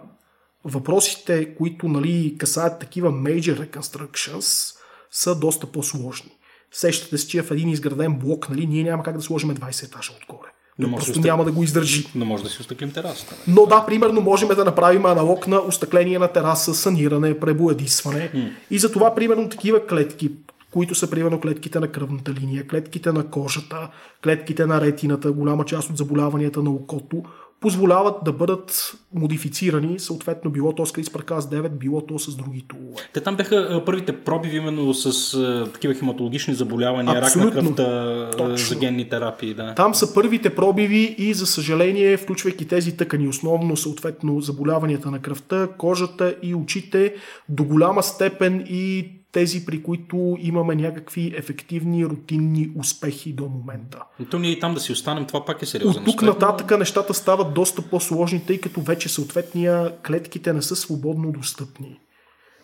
[0.64, 4.74] въпросите, които нали, касаят такива major reconstructions,
[5.10, 6.30] са доста по-сложни.
[6.72, 10.12] Сещате се, че в един изграден блок нали, ние няма как да сложим 20 етажа
[10.22, 10.48] отгоре.
[10.78, 12.06] Но просто да няма да го издържи.
[12.14, 13.34] Но може да си остъклим терасата.
[13.48, 18.30] Но да, примерно можем да направим аналог на остъкление на тераса, саниране, пребоядисване.
[18.34, 18.50] Mm.
[18.70, 20.30] И за това, примерно, такива клетки,
[20.70, 23.88] които са примерно клетките на кръвната линия, клетките на кожата,
[24.24, 27.22] клетките на ретината, голяма част от заболяванията на окото,
[27.60, 33.02] позволяват да бъдат модифицирани, съответно било то с CRISPR-Cas9, било то с други тулове.
[33.12, 37.50] Те там бяха първите проби именно с а, такива хематологични заболявания, Абсолютно.
[37.50, 38.56] рак на кръвта, Точно.
[38.56, 39.54] за генни терапии.
[39.54, 39.74] Да.
[39.74, 45.68] Там са първите пробиви и за съжаление, включвайки тези тъкани, основно съответно заболяванията на кръвта,
[45.78, 47.14] кожата и очите,
[47.48, 54.02] до голяма степен и тези, при които имаме някакви ефективни, рутинни успехи до момента.
[54.30, 56.00] То ние и там да си останем, това пак е сериозно.
[56.02, 61.32] От тук нататък нещата стават доста по-сложни, тъй като вече съответния клетките не са свободно
[61.32, 62.00] достъпни.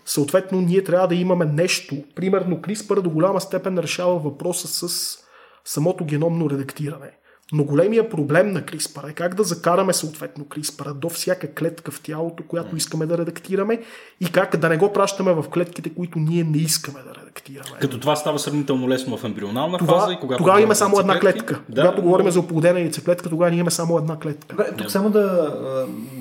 [0.04, 1.96] Съответно, ние трябва да имаме нещо.
[2.14, 5.18] Примерно, CRISPR до голяма степен решава въпроса с
[5.64, 7.10] самото геномно редактиране.
[7.52, 12.00] Но големия проблем на CRISPR е как да закараме съответно CRISPR до всяка клетка в
[12.00, 13.80] тялото, която искаме да редактираме
[14.20, 17.78] и как да не го пращаме в клетките, които ние не искаме да редактираме.
[17.80, 20.38] Като това става сравнително лесно в ембрионална това, фаза и когато.
[20.38, 21.60] Тогава имаме само една клетка.
[21.68, 24.56] Да, когато говорим за оплодена яйцеклетка, тогава ние имаме само една клетка.
[24.56, 25.56] Добре, тук само да,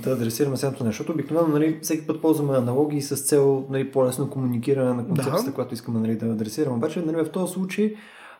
[0.03, 4.29] да адресираме следното нещо, защото обикновено нали, всеки път ползваме аналогии с цел нали, по-лесно
[4.29, 5.53] комуникиране на концепцията, да.
[5.53, 6.75] която искаме нали, да адресираме.
[6.75, 7.93] Обаче нали, в този случай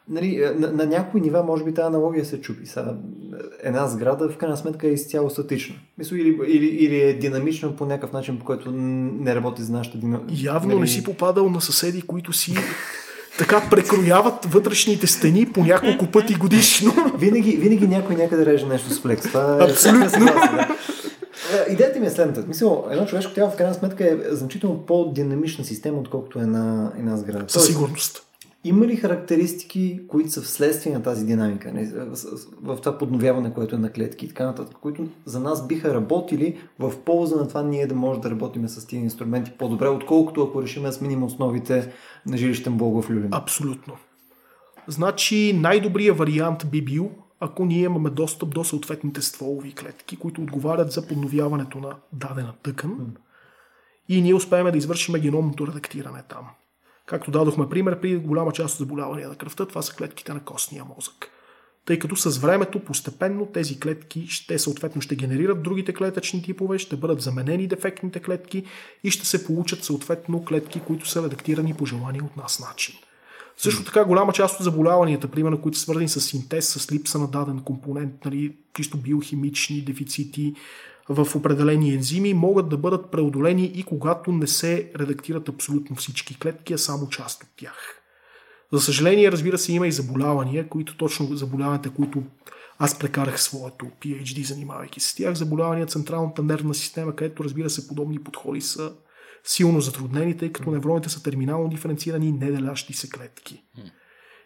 [0.10, 2.66] нали, на, на някои нива, може би, тази аналогия се чупи.
[2.66, 2.96] Са,
[3.64, 5.76] една сграда, в крайна сметка, е изцяло статична.
[5.98, 9.98] Мисля, или, или, или е динамична по някакъв начин, по който не работи за нашата
[9.98, 10.34] динамика.
[10.44, 10.80] Явно нали...
[10.80, 12.56] не си попадал на съседи, които си
[13.38, 16.94] така прекрояват вътрешните стени по няколко пъти годишно.
[17.20, 19.24] Винаги, винаги някой някъде реже нещо с флекс.
[19.24, 19.72] Това е...
[19.72, 20.28] Абсолютно.
[21.68, 22.44] Е, идеята ми е следната.
[22.48, 27.46] Мисля, едно човешко тяло в крайна сметка е значително по-динамична система, отколкото една, една сграда.
[27.48, 28.24] Със сигурност.
[28.64, 31.92] Има ли характеристики, които са вследствие на тази динамика, не,
[32.62, 36.58] в това подновяване, което е на клетки и така нататък, които за нас биха работили
[36.80, 40.62] в полза на това ние да можем да работим с тези инструменти по-добре, отколкото ако
[40.62, 41.92] решим да сменим основите
[42.26, 43.30] на жилищен блок в люлин?
[43.32, 43.94] Абсолютно.
[44.88, 50.92] Значи най-добрият вариант би бил, ако ние имаме достъп до съответните стволови клетки, които отговарят
[50.92, 53.18] за подновяването на дадена тъкан mm.
[54.10, 56.48] и ние успеем да извършим геномното редактиране там.
[57.06, 60.86] Както дадохме пример при голяма част от заболявания на кръвта, това са клетките на костния
[60.96, 61.30] мозък.
[61.86, 66.96] Тъй като с времето постепенно тези клетки ще съответно ще генерират другите клетъчни типове, ще
[66.96, 68.66] бъдат заменени дефектните клетки
[69.04, 72.96] и ще се получат съответно клетки, които са редактирани по желание от нас начин.
[73.58, 77.28] Също така голяма част от заболяванията, примерно, които са свързани с синтез, с липса на
[77.28, 80.56] даден компонент, нали, чисто биохимични дефицити
[81.10, 86.74] в определени ензими, могат да бъдат преодолени и когато не се редактират абсолютно всички клетки,
[86.74, 88.02] а само част от тях.
[88.74, 92.24] За съжаление, разбира се, има и заболявания, които точно заболяванията, които
[92.80, 97.88] аз прекарах своето PhD, занимавайки се с тях, заболявания централната нервна система, където, разбира се,
[97.88, 98.94] подобни подходи са
[99.44, 103.64] силно затруднени, тъй като невроните са терминално диференцирани неделящи се клетки.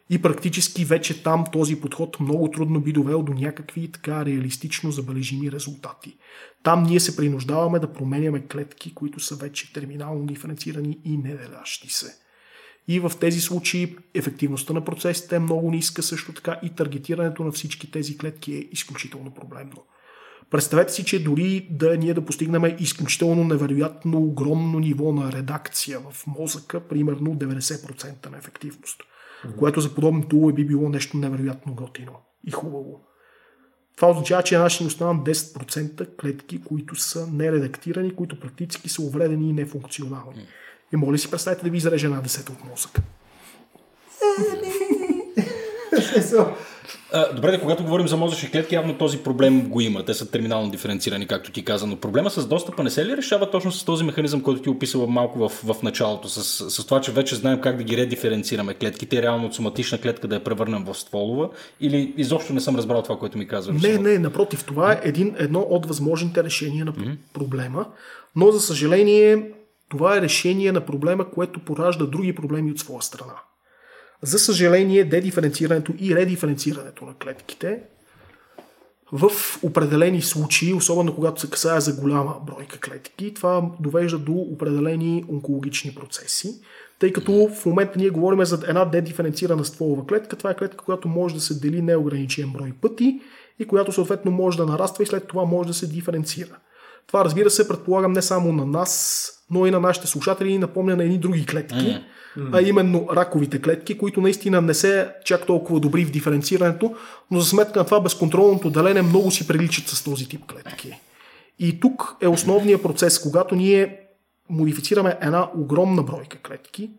[0.09, 5.51] И практически вече там този подход много трудно би довел до някакви така реалистично забележими
[5.51, 6.17] резултати.
[6.63, 12.15] Там ние се принуждаваме да променяме клетки, които са вече терминално диференцирани и неделящи се.
[12.87, 17.51] И в тези случаи ефективността на процесите е много ниска, също така и таргетирането на
[17.51, 19.83] всички тези клетки е изключително проблемно.
[20.49, 26.27] Представете си, че дори да ние да постигнем изключително невероятно огромно ниво на редакция в
[26.27, 29.03] мозъка, примерно 90% на ефективност,
[29.45, 29.55] mm-hmm.
[29.55, 32.11] което за подобни тулове би било нещо невероятно готино
[32.47, 33.01] и хубаво.
[33.95, 39.49] Това означава, че наши ни останат 10% клетки, които са нередактирани, които практически са увредени
[39.49, 40.47] и нефункционални.
[40.93, 42.63] И моля си представете да ви изреже една десета от
[47.13, 50.05] А, добре, да, когато говорим за мозъчни клетки, явно този проблем го има.
[50.05, 51.87] Те са терминално диференцирани, както ти каза.
[51.87, 55.07] Но проблема с достъпа не се ли решава точно с този механизъм, който ти описала
[55.07, 56.29] малко в, в началото?
[56.29, 60.27] С, с това, че вече знаем как да ги редиференцираме клетките реално от соматична клетка
[60.27, 61.49] да я превърнем в стволова?
[61.81, 63.81] Или изобщо не съм разбрал това, което ми казваш?
[63.81, 64.63] Не, не, напротив.
[64.63, 67.17] Това е един, едно от възможните решения на mm-hmm.
[67.33, 67.85] проблема.
[68.35, 69.51] Но, за съжаление,
[69.89, 73.33] това е решение на проблема, което поражда други проблеми от своя страна.
[74.21, 77.79] За съжаление, дедиференцирането и редиференцирането на клетките
[79.11, 79.31] в
[79.63, 85.95] определени случаи, особено когато се касае за голяма бройка клетки, това довежда до определени онкологични
[85.95, 86.61] процеси,
[86.99, 90.35] тъй като в момента ние говорим за една дедиференцирана стволова клетка.
[90.35, 93.19] Това е клетка, която може да се дели неограничен брой пъти
[93.59, 96.57] и която съответно може да нараства и след това може да се диференцира.
[97.07, 100.95] Това разбира се, предполагам не само на нас, но и на нашите слушатели и напомня
[100.95, 102.01] на едни други клетки, mm
[102.51, 106.95] а именно раковите клетки, които наистина не се чак толкова добри в диференцирането,
[107.31, 110.99] но за сметка на това безконтролното деление много си приличат с този тип клетки.
[111.59, 113.99] И тук е основният процес, когато ние
[114.49, 116.89] модифицираме една огромна бройка клетки,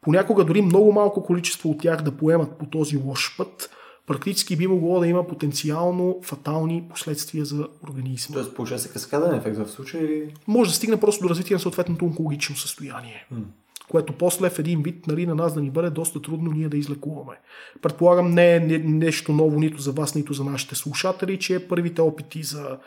[0.00, 3.70] понякога дори много малко количество от тях да поемат по този лош път,
[4.08, 8.34] практически би могло да има потенциално фатални последствия за организма.
[8.34, 10.34] Тоест, получава се каскаден ефект в случая или...
[10.46, 13.26] Може да стигне просто до развитие на съответното онкологично състояние.
[13.34, 13.42] Mm.
[13.88, 16.76] Което после в един вид нали, на нас да ни бъде доста трудно ние да
[16.76, 17.34] излекуваме.
[17.82, 22.42] Предполагам, не е нещо ново нито за вас, нито за нашите слушатели, че първите опити
[22.42, 22.78] за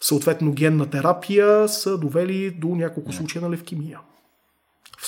[0.00, 4.00] съответно генна терапия са довели до няколко случая на левкемия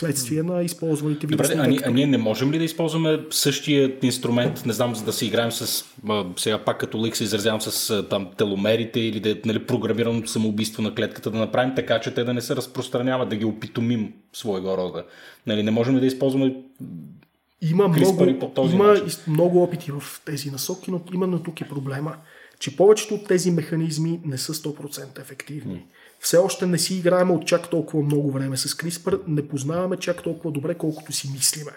[0.00, 4.66] вследствие на използваните вирусни Добре, а, а ние не можем ли да използваме същия инструмент,
[4.66, 8.02] не знам, за да се играем с, а, сега пак като лик се изразявам с
[8.10, 12.34] там теломерите или да нали, програмираното самоубийство на клетката, да направим така, че те да
[12.34, 15.04] не се разпространяват, да ги опитомим своего рода.
[15.46, 16.54] Нали, не можем ли да използваме
[17.62, 19.06] има много, по този има начин?
[19.28, 22.16] много опити в тези насоки, но именно тук е проблема,
[22.58, 25.74] че повечето от тези механизми не са 100% ефективни.
[25.74, 29.96] Mm все още не си играем от чак толкова много време с CRISPR, не познаваме
[29.96, 31.72] чак толкова добре, колкото си мислиме.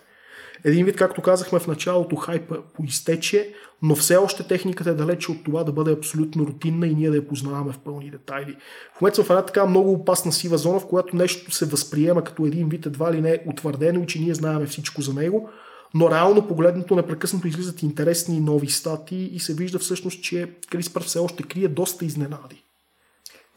[0.63, 5.43] Един вид, както казахме в началото, хайпа поизтече, но все още техниката е далече от
[5.43, 8.56] това да бъде абсолютно рутинна и ние да я познаваме в пълни детайли.
[8.97, 12.45] В момента в една така много опасна сива зона, в която нещо се възприема като
[12.45, 15.49] един вид едва ли не е утвърдено и че ние знаем всичко за него,
[15.93, 21.19] но реално погледнато непрекъснато излизат интересни нови статии и се вижда всъщност, че CRISPR все
[21.19, 22.62] още крие доста изненади.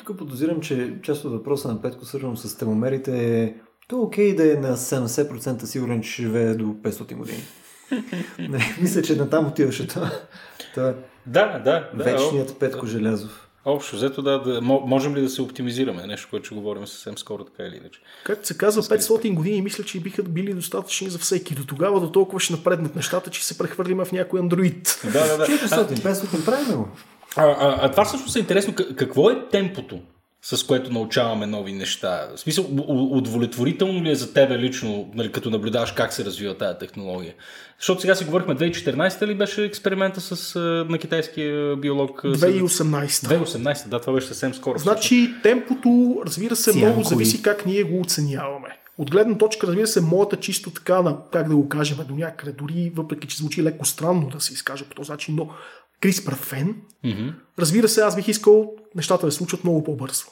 [0.06, 3.54] Тук подозирам, че част от въпроса на Петко, свързано с теломерите е
[3.88, 7.42] то е окей да е на 70% сигурен, че ще живее до 500 години.
[8.38, 10.10] Не, мисля, че натам отиваше това.
[10.74, 10.94] това
[11.26, 12.04] да, да, да.
[12.04, 13.48] Вечният Петко Желязов.
[13.64, 16.06] Общо, взето да, да, можем ли да се оптимизираме?
[16.06, 18.00] Нещо, което ще говорим съвсем скоро, така или иначе.
[18.24, 21.54] Както се казва, 500 години мисля, че биха били достатъчни за всеки.
[21.54, 25.00] До тогава до толкова ще напреднат нещата, че се прехвърлиме в някой андроид.
[25.04, 25.46] Да, да, да.
[25.46, 26.88] 400, 500, правилно.
[27.36, 28.74] А, а, а това всъщност е интересно.
[28.96, 30.00] Какво е темпото
[30.42, 32.28] с което научаваме нови неща?
[32.36, 36.78] В смисъл, удовлетворително ли е за тебе лично, нали, като наблюдаваш как се развива тази
[36.78, 37.34] технология?
[37.78, 42.22] Защото сега си говорихме 2014 ли беше експеримента с, на китайския биолог?
[42.22, 43.06] 2018.
[43.06, 44.78] 2018, да, това беше съвсем скоро.
[44.78, 48.68] Значи темпото, разбира се, много зависи как ние го оценяваме.
[48.98, 52.52] От гледна точка, разбира се, моята чисто така, на, как да го кажем, до някъде,
[52.52, 55.48] дори въпреки, че звучи леко странно да се изкаже по този начин, но
[56.02, 56.74] CRISPR фен,
[57.06, 57.34] Mm-hmm.
[57.58, 60.24] разбира се, аз бих искал нещата да се случат много по-бързо.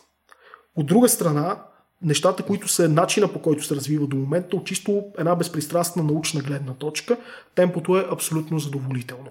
[0.77, 1.63] От друга страна,
[2.03, 6.41] нещата, които са начина по който се развива до момента, от чисто една безпристрастна научна
[6.41, 7.17] гледна точка,
[7.55, 9.29] темпото е абсолютно задоволително.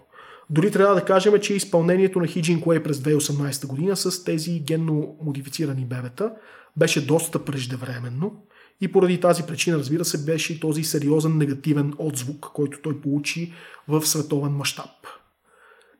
[0.49, 5.15] Дори трябва да кажем, че изпълнението на Хиджин Куей през 2018 година с тези генно
[5.21, 6.31] модифицирани бебета
[6.77, 8.43] беше доста преждевременно
[8.81, 13.53] и поради тази причина, разбира се, беше и този сериозен негативен отзвук, който той получи
[13.87, 14.89] в световен мащаб.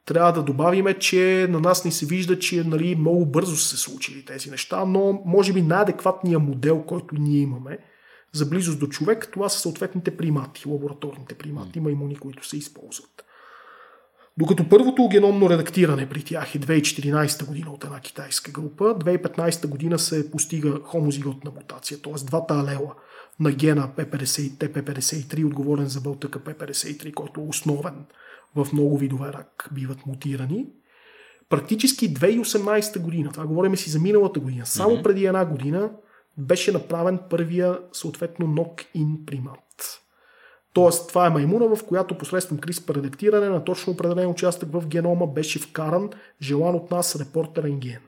[0.06, 3.78] Трябва да добавиме, че на нас ни се вижда, че нали, много бързо са се
[3.78, 7.78] случили тези неща, но може би най-адекватният модел, който ние имаме
[8.32, 13.26] за близост до човек, това са съответните примати, лабораторните примати, маймуни, които се използват.
[14.38, 20.00] Докато първото геномно редактиране при тях е 2014 година от една китайска група, 2015 година
[20.00, 22.14] се постига хомозиготна мутация, т.е.
[22.26, 22.96] двата алела
[23.40, 28.06] на гена P50, TP53, отговорен за бълтъка P53, който е основен
[28.56, 30.68] в много видове рак, биват мутирани.
[31.50, 35.04] Практически 2018 година, това говорим си за миналата година, само Мгм.
[35.04, 35.92] преди една година
[36.38, 40.00] беше направен първия съответно нок-ин примат.
[40.74, 45.28] Тоест, това е маймуна, в която посредством CRISPR редактиране на точно определен участък в генома
[45.28, 46.10] беше вкаран
[46.42, 48.00] желан от нас репортерен ген.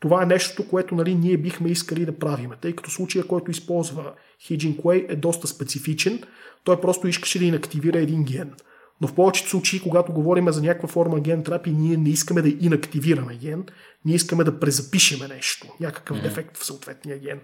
[0.00, 4.12] Това е нещо, което нали, ние бихме искали да правим, тъй като случая, който използва
[4.40, 6.22] Хиджин Куей е доста специфичен.
[6.64, 8.52] Той просто искаше да инактивира един ген.
[9.00, 12.48] Но в повечето случаи, когато говорим за някаква форма ген трапи, ние не искаме да
[12.48, 13.64] инактивираме ген,
[14.04, 17.40] ние искаме да презапишеме нещо, някакъв дефект в съответния ген.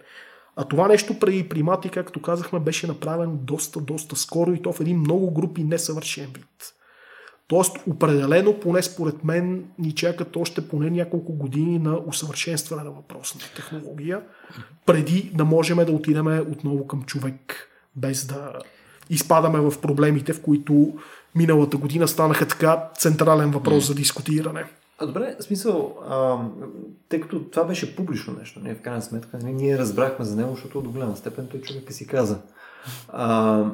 [0.56, 4.80] А това нещо при примати, както казахме, беше направено доста, доста скоро и то в
[4.80, 6.74] един много групи несъвършен вид.
[7.48, 13.52] Тоест, определено, поне според мен, ни чакат още поне няколко години на усъвършенстване на въпросната
[13.56, 14.22] технология,
[14.86, 18.52] преди да можем да отидем отново към човек, без да
[19.10, 20.98] изпадаме в проблемите, в които
[21.34, 24.64] миналата година станаха така централен въпрос за дискутиране.
[24.98, 26.38] А добре, в смисъл, а,
[27.08, 30.54] тъй като това беше публично нещо, не, в крайна сметка, нали, ние разбрахме за него,
[30.54, 32.38] защото до голяма степен той човека си каза.
[33.08, 33.64] А,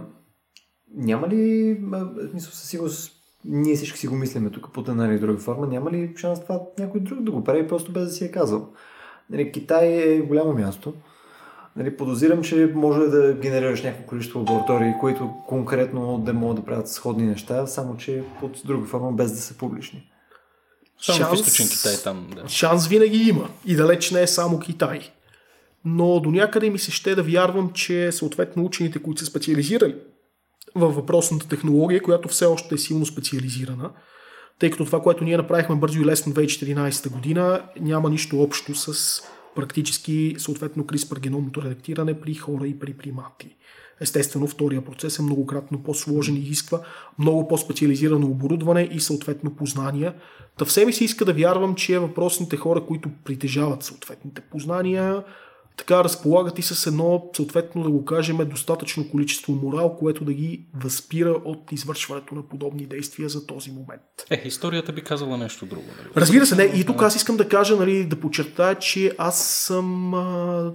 [0.95, 3.13] няма ли, в смисъл, със сигурност,
[3.45, 6.61] ние всички си го мислиме тук по една или друга форма, няма ли шанс това
[6.79, 8.69] някой друг да го прави, просто без да си е казал?
[9.31, 10.95] Нали, Китай е голямо място.
[11.79, 16.89] Нали, подозирам, че може да генерираш някакво количество лаборатории, които конкретно да могат да правят
[16.89, 20.11] сходни неща, само че под друга форма, без да са публични.
[21.01, 22.31] Само в Шанс- източен Китай там.
[22.35, 22.49] Да.
[22.49, 25.01] Шанс винаги има и далеч не е само Китай.
[25.85, 29.97] Но до някъде ми се ще да вярвам, че съответно учените, които са специализирали
[30.75, 33.91] във въпросната технология, която все още е силно специализирана,
[34.59, 39.23] тъй като това, което ние направихме бързо и лесно 2014 година, няма нищо общо с
[39.55, 43.57] практически съответно CRISPR геномното редактиране при хора и при примати.
[44.01, 46.81] Естествено, втория процес е многократно по-сложен и изисква
[47.19, 50.15] много по-специализирано оборудване и съответно познания.
[50.59, 55.23] Та все ми се иска да вярвам, че въпросните хора, които притежават съответните познания,
[55.79, 60.67] така разполагат и с едно, съответно да го кажем, достатъчно количество морал, което да ги
[60.75, 64.03] възпира от извършването на подобни действия за този момент.
[64.31, 65.87] Е, историята би казала нещо друго.
[65.99, 66.09] Нали?
[66.17, 66.63] Разбира се, не.
[66.65, 70.11] И тук аз искам да кажа, нали, да подчертая, че аз съм,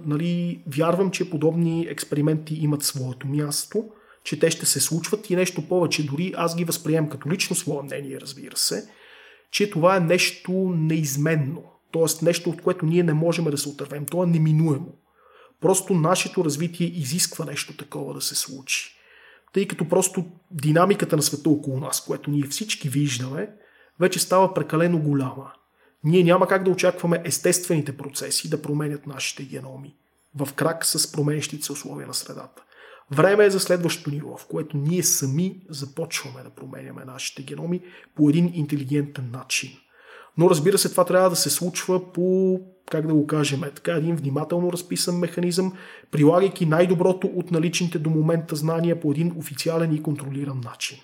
[0.06, 3.84] нали, вярвам, че подобни експерименти имат своето място,
[4.24, 6.06] че те ще се случват и нещо повече.
[6.06, 8.88] Дори аз ги възприемам като лично свое мнение, разбира се,
[9.50, 11.62] че това е нещо неизменно.
[11.94, 14.06] Тоест нещо, от което ние не можем да се отървем.
[14.06, 14.92] То е неминуемо.
[15.60, 18.96] Просто нашето развитие изисква нещо такова да се случи.
[19.52, 23.50] Тъй като просто динамиката на света около нас, което ние всички виждаме,
[24.00, 25.52] вече става прекалено голяма.
[26.04, 29.94] Ние няма как да очакваме естествените процеси да променят нашите геноми
[30.34, 32.62] в крак с променящите условия на средата.
[33.10, 37.80] Време е за следващото ниво, в което ние сами започваме да променяме нашите геноми
[38.14, 39.70] по един интелигентен начин.
[40.38, 42.60] Но разбира се, това трябва да се случва по,
[42.90, 45.72] как да го кажем, е така един внимателно разписан механизъм,
[46.10, 50.98] прилагайки най-доброто от наличните до момента знания по един официален и контролиран начин.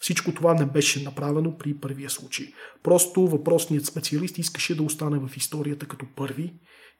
[0.00, 2.46] Всичко това не беше направено при първия случай.
[2.82, 6.54] Просто въпросният специалист искаше да остане в историята като първи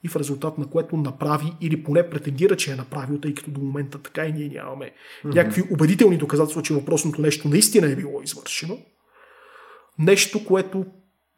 [0.05, 3.61] и в резултат на което направи или поне претендира, че е направил, тъй като до
[3.61, 5.35] момента така и ние нямаме mm-hmm.
[5.35, 8.79] някакви убедителни доказателства, че въпросното нещо наистина е било извършено.
[9.99, 10.85] Нещо, което,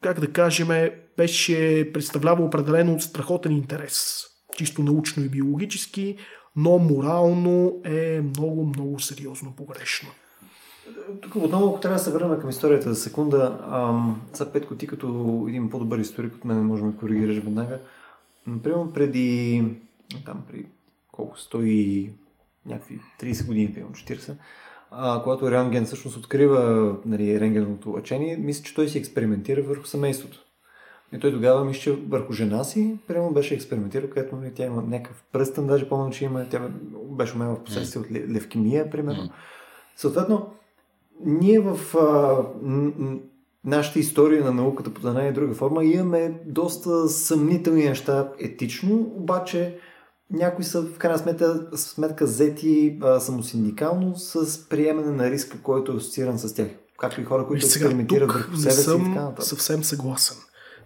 [0.05, 4.25] как да кажем, беше представлява определено страхотен интерес,
[4.57, 6.17] чисто научно и биологически,
[6.57, 10.09] но морално е много, много сериозно погрешно.
[11.23, 14.87] Тук отново, ако трябва да се върнем към историята за секунда, ам, за Петко, ти
[14.87, 17.79] като един по-добър историк от мен можем да коригираш веднага.
[18.47, 19.65] Например, преди,
[20.25, 20.67] там, при
[21.13, 22.11] колко, 100 и
[22.67, 24.35] някакви 30 години, примерно 40,
[24.97, 30.39] а, когато Рентген всъщност открива нали, рентгеновото лъчение, мисля, че той си експериментира върху семейството.
[31.13, 34.83] И той тогава мисля, че върху жена си, примерно беше експериментирал, където нали, тя има
[34.83, 36.69] някакъв пръстен, даже помня, че има, тя
[37.11, 39.31] беше умела в последствие от левкемия, примерно.
[39.97, 40.51] Съответно,
[41.25, 42.43] ние в а,
[43.65, 49.79] нашата история на науката по една и друга форма имаме доста съмнителни неща етично, обаче
[50.31, 55.97] някои са в крайна сметка, сметка взети а, самосиндикално с приемане на риска, който е
[55.97, 56.69] асоцииран с тях.
[56.99, 59.45] Както и хора, които експериментират върху себе си и така нататък.
[59.45, 60.37] съвсем съгласен.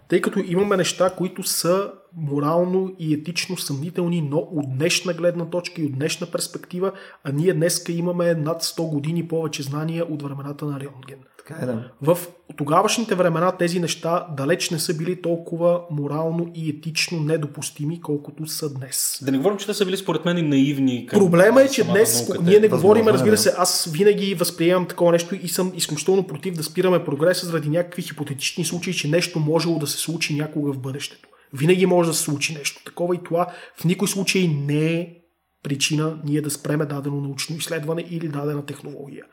[0.08, 5.82] Тъй като имаме неща, които са морално и етично съмнителни, но от днешна гледна точка
[5.82, 6.92] и от днешна перспектива,
[7.24, 11.18] а ние днеска имаме над 100 години повече знания от времената на Рионген.
[11.48, 11.90] Така е, да.
[12.02, 12.18] В
[12.56, 18.74] тогавашните времена тези неща далеч не са били толкова морално и етично недопустими, колкото са
[18.74, 19.18] днес.
[19.22, 21.06] Да не говорим, че те са били според мен и наивни.
[21.06, 25.34] Към Проблема е, че днес ние не говорим, разбира се, аз винаги възприемам такова нещо
[25.34, 29.86] и съм изключително против да спираме прогреса заради някакви хипотетични случаи, че нещо можело да
[29.86, 31.28] се случи някога в бъдещето.
[31.52, 33.46] Винаги може да се случи нещо такова и това
[33.76, 35.08] в никой случай не е
[35.62, 39.24] причина ние да спреме дадено научно изследване или дадена технология.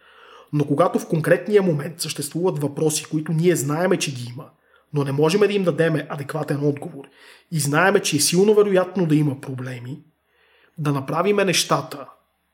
[0.54, 4.46] Но когато в конкретния момент съществуват въпроси, които ние знаеме, че ги има,
[4.94, 7.06] но не можем да им дадем адекватен отговор
[7.52, 10.04] и знаеме, че е силно вероятно да има проблеми,
[10.78, 12.08] да направиме нещата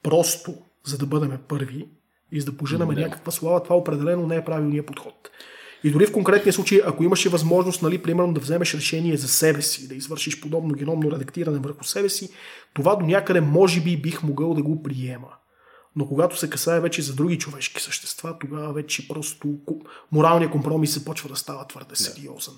[0.04, 0.54] просто,
[0.86, 1.88] за да бъдем първи
[2.32, 5.30] и за да поженаме някаква слава, това определено не е правилният подход.
[5.84, 9.62] И дори в конкретния случай, ако имаше възможност, нали, примерно да вземеш решение за себе
[9.62, 12.30] си, да извършиш подобно геномно редактиране върху себе си,
[12.74, 15.28] това до някъде може би бих могъл да го приема.
[15.96, 19.48] Но когато се касае вече за други човешки същества, тогава вече просто
[20.12, 22.54] моралният компромис се почва да става твърде сериозен.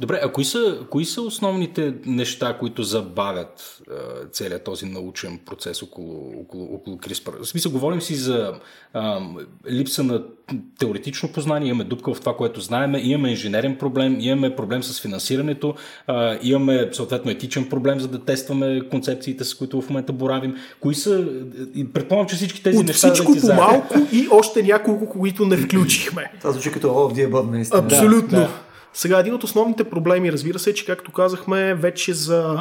[0.00, 3.94] Добре, а кои са, кои са основните неща, които забавят е,
[4.32, 7.42] целият този научен процес около, около, около CRISPR?
[7.42, 8.52] В смисъл, говорим си за
[8.94, 9.00] е,
[9.70, 10.22] липса на
[10.78, 15.74] теоретично познание, имаме дупка в това, което знаем, имаме инженерен проблем, имаме проблем с финансирането,
[16.08, 20.56] е, имаме съответно етичен проблем, за да тестваме концепциите, с които в момента боравим.
[20.80, 21.28] Кои са,
[21.94, 22.90] предполагам, че всички тези От.
[22.90, 26.32] Всичко по малко и още няколко, които не включихме.
[26.38, 27.82] Това звучи като All of the above, наистина.
[27.82, 28.38] Абсолютно.
[28.38, 28.50] Да, да.
[28.94, 32.56] Сега, един от основните проблеми, разбира се, е, че както казахме, вече за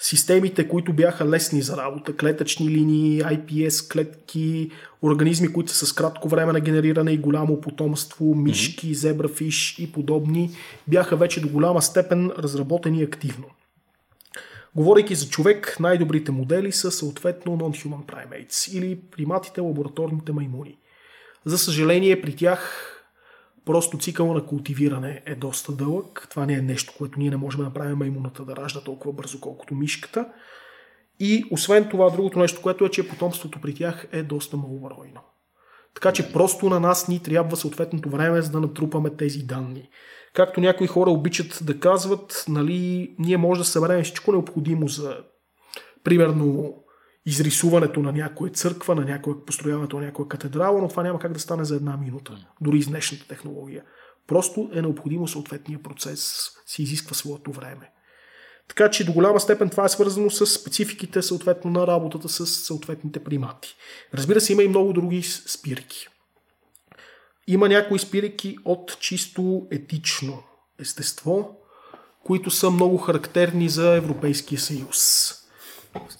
[0.00, 4.70] системите, които бяха лесни за работа, клетъчни линии, IPS клетки,
[5.02, 10.50] организми, които са с кратко време на генериране и голямо потомство, мишки, зебрафиш и подобни,
[10.88, 13.44] бяха вече до голяма степен разработени активно.
[14.76, 20.78] Говорейки за човек, най-добрите модели са съответно non-human primates или приматите лабораторните маймуни.
[21.44, 22.86] За съжаление, при тях
[23.64, 26.26] Просто цикъл на култивиране е доста дълъг.
[26.30, 29.40] Това не е нещо, което ние не можем да направим маймуната да ражда толкова бързо,
[29.40, 30.28] колкото мишката.
[31.20, 35.20] И освен това, другото нещо, което е, че потомството при тях е доста малобройно.
[35.94, 39.88] Така че просто на нас ни трябва съответното време, за да натрупаме тези данни.
[40.34, 45.18] Както някои хора обичат да казват, нали, ние може да съберем всичко необходимо за
[46.04, 46.74] примерно
[47.26, 51.40] изрисуването на някоя църква, на някоя построяването на някоя катедрала, но това няма как да
[51.40, 53.84] стане за една минута, дори с днешната технология.
[54.26, 57.90] Просто е необходимо съответния процес, си изисква своето време.
[58.68, 63.24] Така че до голяма степен това е свързано с спецификите съответно на работата с съответните
[63.24, 63.76] примати.
[64.14, 66.08] Разбира се, има и много други спирки.
[67.46, 70.42] Има някои спирки от чисто етично
[70.80, 71.56] естество,
[72.24, 75.32] които са много характерни за Европейския съюз.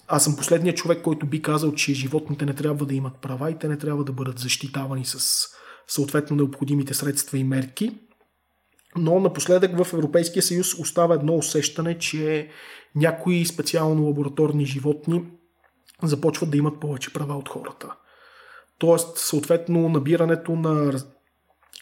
[0.07, 3.59] Аз съм последният човек, който би казал, че животните не трябва да имат права и
[3.59, 5.47] те не трябва да бъдат защитавани с
[5.87, 7.99] съответно необходимите средства и мерки.
[8.95, 12.49] Но напоследък в Европейския съюз остава едно усещане, че
[12.95, 15.23] някои специално лабораторни животни
[16.03, 17.95] започват да имат повече права от хората.
[18.81, 20.93] Тоест, съответно, набирането на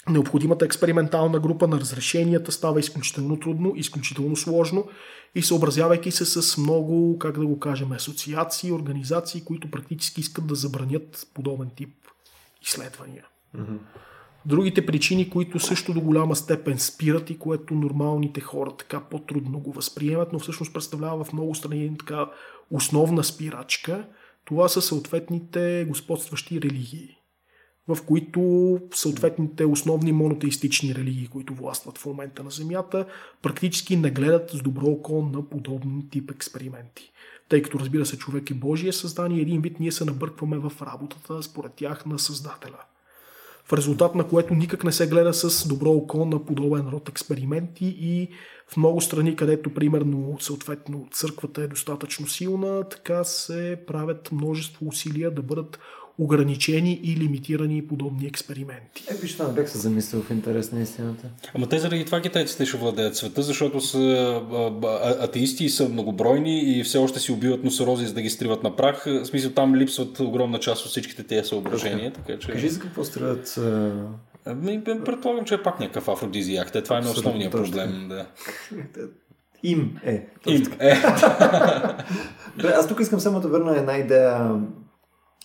[0.10, 4.88] необходимата експериментална група на разрешенията става изключително трудно, изключително сложно
[5.36, 10.56] и съобразявайки се с много, как да го кажем, асоциации, организации, които практически искат да
[10.56, 11.96] забранят подобен тип
[12.62, 13.26] изследвания.
[13.58, 13.78] Mm-hmm.
[14.46, 19.72] Другите причини, които също до голяма степен спират и което нормалните хора така по-трудно го
[19.72, 22.26] възприемат, но всъщност представлява в много страни така
[22.72, 24.06] основна спирачка,
[24.50, 27.20] това са съответните господстващи религии
[27.96, 33.06] в които съответните основни монотеистични религии, които властват в момента на Земята,
[33.42, 37.12] практически не гледат с добро око на подобни тип експерименти.
[37.50, 41.44] Тъй като, разбира се, човек е Божие създание, един вид ние се набъркваме в работата,
[41.44, 42.80] според тях, на Създателя.
[43.70, 47.86] В резултат на което никак не се гледа с добро око на подобен род експерименти
[48.00, 48.30] и
[48.68, 55.32] в много страни, където примерно съответно църквата е достатъчно силна, така се правят множество усилия
[55.32, 55.80] да бъдат
[56.20, 59.04] ограничени и лимитирани подобни експерименти.
[59.12, 61.28] Е, виж, това бях се замислил в интерес на истината.
[61.54, 64.42] Ама те заради това китайците ще владеят света, защото са
[65.22, 68.76] атеисти и са многобройни и все още си убиват носорози, за да ги стриват на
[68.76, 69.06] прах.
[69.06, 72.14] В смисъл там липсват огромна част от всичките тези съображения.
[72.14, 72.48] Така, че...
[72.48, 73.60] Кажи за какво страдат
[74.46, 76.72] Ами, предполагам, че е пак някакъв афродизиак.
[76.72, 78.06] Те, това е основният проблем.
[78.10, 78.26] Да.
[79.64, 80.28] Им е.
[80.48, 80.92] Им е.
[82.76, 84.60] аз тук искам само да върна една идея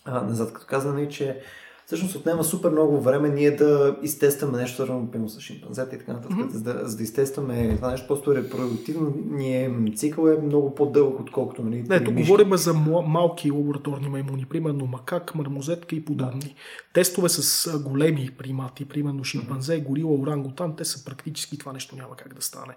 [0.04, 1.40] а, назад, като казваме, че
[1.86, 6.38] всъщност отнема супер много време ние да изтестваме нещо, свързано с шимпанзета и така нататък,
[6.38, 6.50] mm-hmm.
[6.50, 11.62] за, да, за да изтестваме това нещо, просто репродуктивно ние цикъл е много по-дълъг, отколкото
[11.62, 12.74] нали, Не, тук говорим за
[13.06, 16.40] малки лабораторни маймуни, примерно макак, мармозетка и подобни.
[16.40, 16.54] Да.
[16.94, 22.34] Тестове с големи примати, примерно шимпанзе, горила, орангутан, те са практически това нещо няма как
[22.34, 22.76] да стане.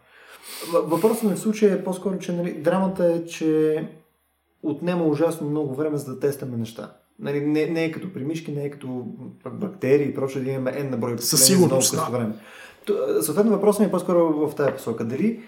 [0.73, 3.83] Въпросът ми в случая е по-скоро, че нали, драмата е, че
[4.63, 6.93] отнема ужасно много време за да тестваме неща.
[7.19, 9.05] Нали, не, не е като при мишки, не е като
[9.51, 12.17] бактерии и прочее, да имаме N на брой Със сигурност, да.
[12.17, 12.33] време.
[13.21, 15.05] Съответно, въпросът ми е по-скоро в тази посока.
[15.05, 15.39] Дали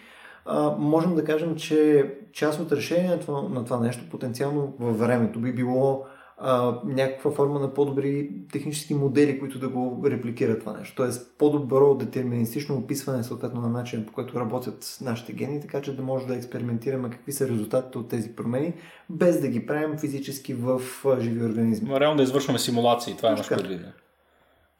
[0.45, 5.53] а, можем да кажем, че част от решението на това нещо потенциално във времето би
[5.53, 6.05] било
[6.41, 10.95] а, някаква форма на по-добри технически модели, които да го репликират това нещо.
[10.95, 16.01] Тоест по-добро детерминистично описване съответно на начин, по който работят нашите гени, така че да
[16.01, 18.73] може да експериментираме какви са резултатите от тези промени,
[19.09, 20.81] без да ги правим физически в
[21.19, 21.89] живи организми.
[21.89, 23.81] Но реално да извършваме симулации, това е имаш предвид.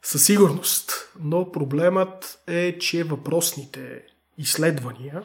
[0.02, 0.92] Със сигурност,
[1.24, 4.02] но проблемът е, че въпросните
[4.38, 5.24] изследвания,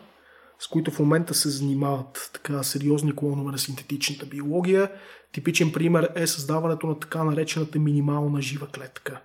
[0.58, 4.90] с които в момента се занимават така сериозни клонове на синтетичната биология,
[5.34, 9.20] Типичен пример е създаването на така наречената минимална жива клетка.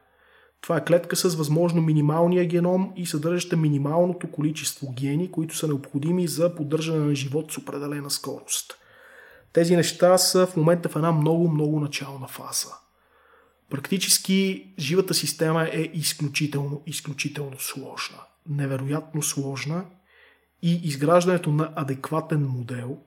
[0.62, 6.28] Това е клетка с възможно минималния геном и съдържаща минималното количество гени, които са необходими
[6.28, 8.74] за поддържане на живот с определена скорост.
[9.54, 12.74] Тези неща са в момента в една много-много начална фаза.
[13.70, 18.18] Практически живата система е изключително, изключително сложна.
[18.50, 19.86] Невероятно сложна
[20.62, 22.98] и изграждането на адекватен модел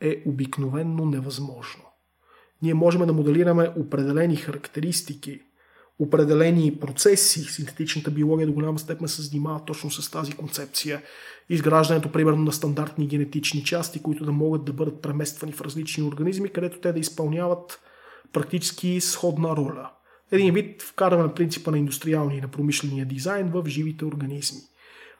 [0.00, 1.85] е обикновенно невъзможно
[2.62, 5.40] ние можем да моделираме определени характеристики,
[5.98, 7.40] определени процеси.
[7.40, 11.02] Синтетичната биология до голяма степен се занимава точно с тази концепция.
[11.48, 16.48] Изграждането, примерно, на стандартни генетични части, които да могат да бъдат премествани в различни организми,
[16.48, 17.80] където те да изпълняват
[18.32, 19.90] практически сходна роля.
[20.32, 24.60] Един вид вкарване на принципа на индустриалния и на промишления дизайн в живите организми.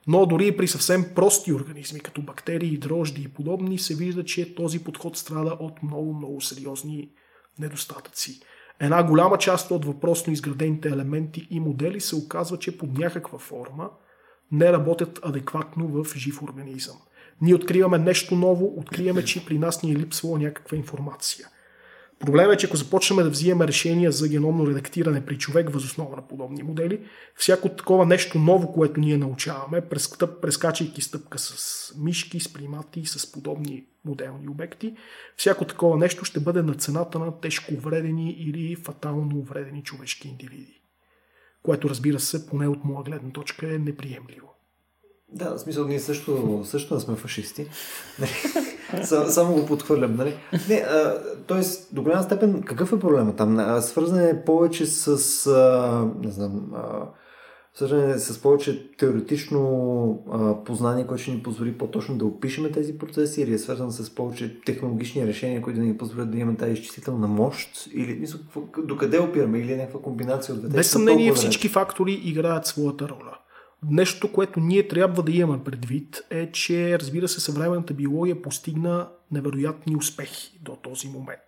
[0.06, 4.54] Но дори и при съвсем прости организми, като бактерии, дрожди и подобни, се вижда, че
[4.54, 7.10] този подход страда от много-много сериозни
[7.58, 8.40] недостатъци.
[8.80, 13.90] Една голяма част от въпросно изградените елементи и модели се оказва, че под някаква форма
[14.52, 16.96] не работят адекватно в жив организъм.
[17.40, 21.48] Ние откриваме нещо ново, откриваме, че при нас ни е липсвала някаква информация.
[22.20, 26.28] Проблемът е, че ако започнем да взимаме решения за геномно редактиране при човек възоснова на
[26.28, 27.00] подобни модели,
[27.34, 29.80] всяко такова нещо ново, което ние научаваме,
[30.42, 34.96] прескачайки стъпка с мишки, с примати, с подобни моделни обекти,
[35.36, 40.82] всяко такова нещо ще бъде на цената на тежко увредени или фатално увредени човешки индивиди.
[41.62, 44.52] Което, разбира се, поне от моя гледна точка е неприемливо.
[45.28, 47.66] Да, в смисъл, ние също, също да сме фашисти.
[49.04, 50.34] Само го подхвърлям, нали?
[50.68, 53.80] Не, а, тоест, до голяма степен, какъв е проблема там?
[53.80, 56.82] Свързан е повече с, а, не знам, а,
[57.74, 62.98] свързан е с повече теоретично а, познание, което ще ни позволи по-точно да опишеме тези
[62.98, 66.72] процеси, или е свързан с повече технологични решения, които да ни позволят да имаме тази
[66.72, 68.26] изчислителна мощ, или
[68.78, 70.76] докъде опираме, или е някаква комбинация от двете?
[70.76, 73.35] Без съмнение всички фактори играят своята роля.
[73.90, 79.96] Нещо, което ние трябва да имаме предвид е, че разбира се съвременната биология постигна невероятни
[79.96, 81.40] успехи до този момент.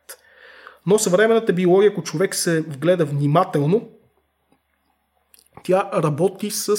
[0.87, 3.89] Но съвременната биология, ако човек се вгледа внимателно,
[5.65, 6.77] тя работи с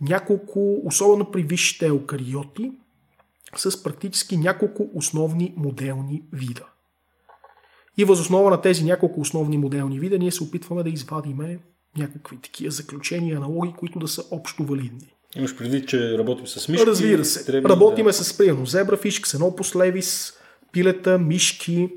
[0.00, 2.72] няколко, особено при висшите еукариоти,
[3.56, 6.66] с практически няколко основни моделни вида.
[7.96, 11.58] И възоснова на тези няколко основни моделни вида ние се опитваме да извадиме
[11.98, 15.14] някакви такива заключения, аналоги, които да са общо валидни.
[15.36, 16.86] Имаш предвид, че работим с мишки?
[16.86, 17.46] Разбира се.
[17.46, 18.12] Треби, Работиме да...
[18.12, 20.32] с, примерно, зебрафиш, ксенопус левис,
[20.72, 21.88] пилета, мишки,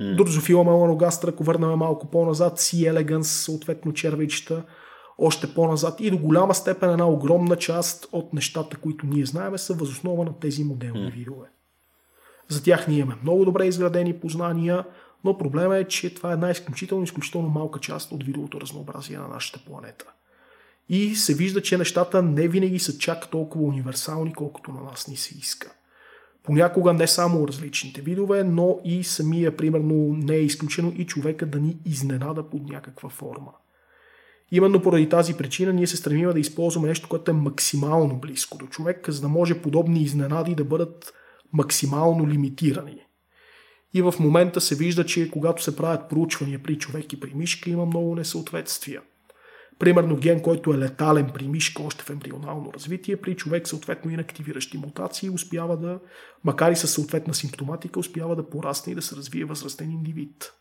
[0.00, 0.16] mm.
[0.16, 4.62] Дрозофила меланогастра, ако върнем малко по-назад, си елеганс, съответно червичета,
[5.18, 9.74] още по-назад и до голяма степен една огромна част от нещата, които ние знаем, са
[9.74, 11.12] възоснова на тези моделни mm.
[11.12, 11.46] видове.
[12.48, 14.84] За тях ние имаме много добре изградени познания,
[15.24, 19.28] но проблема е, че това е една изключително, изключително малка част от видовото разнообразие на
[19.28, 20.04] нашата планета.
[20.88, 25.16] И се вижда, че нещата не винаги са чак толкова универсални, колкото на нас ни
[25.16, 25.72] се иска.
[26.42, 31.60] Понякога не само различните видове, но и самия, примерно, не е изключено и човека да
[31.60, 33.52] ни изненада под някаква форма.
[34.52, 38.66] Именно поради тази причина ние се стремим да използваме нещо, което е максимално близко до
[38.66, 41.12] човек, за да може подобни изненади да бъдат
[41.52, 43.00] максимално лимитирани.
[43.94, 47.70] И в момента се вижда, че когато се правят проучвания при човек и при мишка,
[47.70, 49.02] има много несъответствия.
[49.78, 54.78] Примерно ген, който е летален при мишка още в ембрионално развитие, при човек съответно инактивиращи
[54.78, 56.00] мутации, успява да,
[56.44, 60.52] макар и със съответна симптоматика, успява да порасне и да се развие възрастен индивид.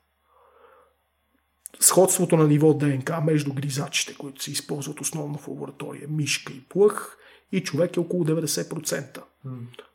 [1.80, 7.17] Сходството на ниво ДНК между гризачите, които се използват основно в лаборатория, мишка и плъх,
[7.52, 9.22] и човек е около 90%.
[9.47, 9.52] Mm.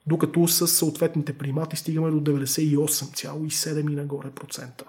[0.06, 4.84] Докато с съответните примати стигаме до 98,7 и нагоре процента.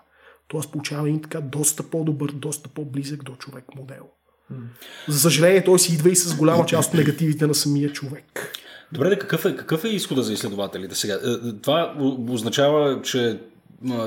[0.48, 4.10] Тоест получаваме и така доста по-добър, доста по-близък до човек модел.
[4.54, 4.58] Mm.
[5.08, 8.58] За съжаление, той си идва и с голяма част от негативите на самия човек.
[8.92, 11.14] Добре, да какъв е, какъв е изхода за изследователите сега?
[11.14, 11.96] Е, това
[12.30, 13.40] означава, че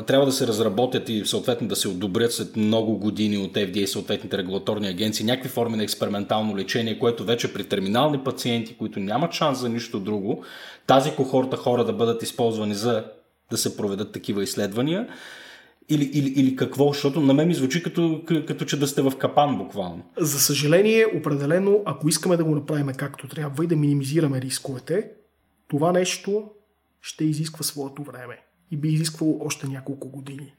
[0.06, 3.86] трябва да се разработят и съответно да се одобрят след много години от FDA и
[3.86, 9.32] съответните регулаторни агенции някакви форми на експериментално лечение, което вече при терминални пациенти, които нямат
[9.32, 10.44] шанс за нищо друго,
[10.86, 13.04] тази кохорта хора да бъдат използвани за
[13.50, 15.08] да се проведат такива изследвания.
[15.90, 16.92] Или, или, или какво?
[16.92, 20.02] Защото на мен ми звучи като, като че да сте в капан буквално.
[20.16, 25.10] За съжаление, определено, ако искаме да го направим както трябва и да минимизираме рисковете,
[25.68, 26.44] това нещо
[27.02, 28.38] ще изисква своето време
[28.70, 30.54] и би изисквало още няколко години.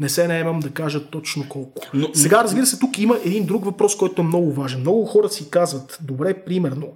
[0.00, 1.82] Не се наемам да кажа точно колко.
[1.94, 4.80] Но, Сега, разбира се, тук има един друг въпрос, който е много важен.
[4.80, 6.92] Много хора си казват, добре, примерно,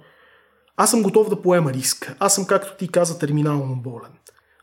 [0.77, 2.15] аз съм готов да поема риск.
[2.19, 4.11] Аз съм, както ти каза, терминално болен.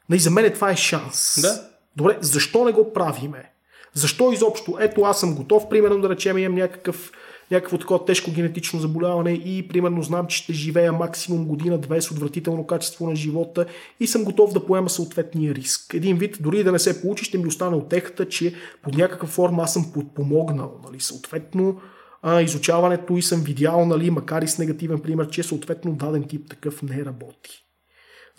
[0.08, 1.38] Но и за мен това е шанс.
[1.42, 1.68] Да.
[1.96, 3.52] Добре, защо не го правиме?
[3.94, 4.76] Защо изобщо?
[4.80, 7.12] Ето аз съм готов, примерно да речем имам някакъв
[7.50, 12.66] някакво такова тежко генетично заболяване и примерно знам, че ще живея максимум година-две с отвратително
[12.66, 13.66] качество на живота
[14.00, 15.94] и съм готов да поема съответния риск.
[15.94, 19.62] Един вид, дори да не се получи, ще ми остане отехата, че под някаква форма
[19.62, 20.80] аз съм подпомогнал.
[20.84, 21.00] Нали?
[21.00, 21.80] Съответно,
[22.22, 26.50] а, изучаването и съм видял, нали, макар и с негативен пример, че съответно даден тип
[26.50, 27.64] такъв не работи.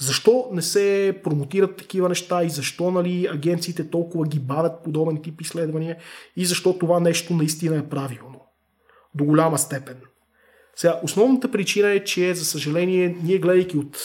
[0.02, 5.42] Защо не се промотират такива неща и защо нали, агенциите толкова ги бавят подобен тип
[5.42, 5.98] изследвания
[6.36, 8.33] и защо това нещо наистина е правилно?
[9.16, 9.98] До голяма степен.
[10.76, 13.98] Сега, основната причина е, че, за съжаление, ние гледайки от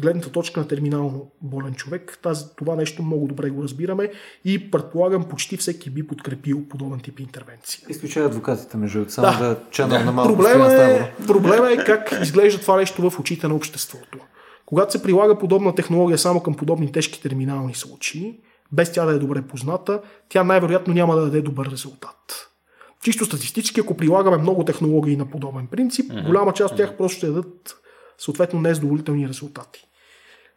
[0.00, 4.10] гледната точка на терминално болен човек, тази, това нещо много добре го разбираме
[4.44, 7.84] и предполагам почти всеки би подкрепил подобен тип интервенции.
[7.88, 10.04] Изключая адвокатите, между само да, да да.
[10.04, 14.18] на малко проблема е, проблема е как изглежда това нещо в очите на обществото.
[14.66, 18.40] Когато се прилага подобна технология само към подобни тежки терминални случаи,
[18.72, 22.50] без тя да е добре позната, тя най-вероятно няма да даде добър резултат.
[23.04, 26.26] Чисто статистически, ако прилагаме много технологии на подобен принцип, mm-hmm.
[26.26, 27.76] голяма част от тях просто ще дадат
[28.18, 29.86] съответно незадоволителни резултати.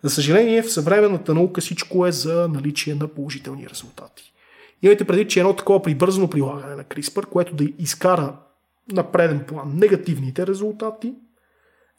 [0.04, 4.34] За съжаление, в съвременната наука всичко е за наличие на положителни резултати.
[4.82, 8.36] Имайте преди, че едно такова прибързано прилагане на CRISPR, което да изкара
[8.92, 11.14] на преден план негативните резултати,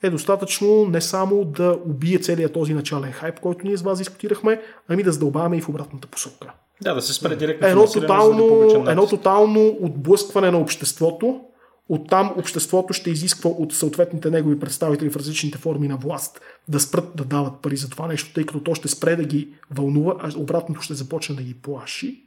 [0.03, 4.63] е достатъчно не само да убие целият този начален хайп, който ние с вас дискутирахме,
[4.89, 6.53] ами да задълбаваме и в обратната посока.
[6.83, 7.69] Да, да се спре директно.
[7.69, 11.41] Едно тотално, да едно тотално отблъскване на обществото.
[11.89, 17.17] Оттам обществото ще изисква от съответните негови представители в различните форми на власт да спрат
[17.17, 20.33] да дават пари за това нещо, тъй като то ще спре да ги вълнува, а
[20.37, 22.25] обратното ще започне да ги плаши.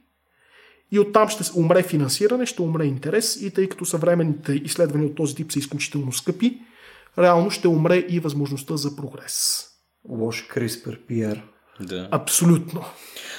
[0.92, 5.34] И оттам ще умре финансиране, ще умре интерес и тъй като съвременните изследвания от този
[5.34, 6.58] тип са изключително скъпи,
[7.18, 9.66] реално ще умре и възможността за прогрес.
[10.08, 11.42] Лош CRISPR PR.
[11.80, 12.08] Да.
[12.10, 12.84] Абсолютно.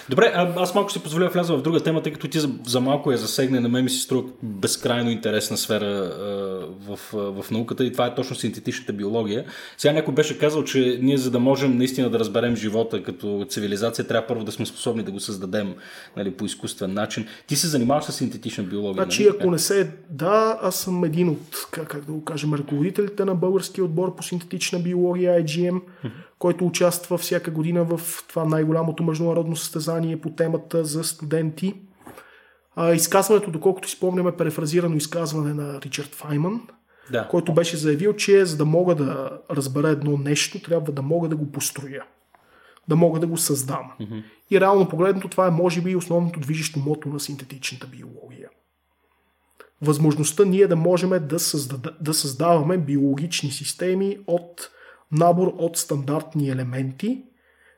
[0.09, 2.79] Добре, а, аз малко ще позволя вляза в друга тема, тъй като ти за, за
[2.79, 7.51] малко я засегне, на мен ми се струва безкрайно интересна сфера а, в, а, в
[7.51, 9.45] науката и това е точно синтетичната биология.
[9.77, 14.07] Сега някой беше казал, че ние за да можем наистина да разберем живота като цивилизация,
[14.07, 15.75] трябва първо да сме способни да го създадем
[16.17, 17.27] нали, по изкуствен начин.
[17.47, 19.03] Ти се занимаваш с синтетична биология.
[19.03, 19.35] Значи, нали?
[19.39, 19.91] ако не се...
[20.09, 24.23] Да, аз съм един от, как, как да го кажем, ръководителите на българския отбор по
[24.23, 25.81] синтетична биология, IGM,
[26.43, 31.75] който участва всяка година в това най-голямото международно състезание по темата за студенти.
[32.93, 36.61] Изказването, доколкото спомняме, перефразирано изказване на Ричард Файман,
[37.11, 37.27] Да.
[37.27, 41.35] който беше заявил, че за да мога да разбера едно нещо, трябва да мога да
[41.35, 42.03] го построя.
[42.87, 43.91] Да мога да го създам.
[44.01, 44.23] Mm-hmm.
[44.51, 48.49] И реално погледнато това е може би основното движещо мото на синтетичната биология.
[49.81, 54.69] Възможността ние да можем да, създада, да създаваме биологични системи от
[55.13, 57.23] набор от стандартни елементи,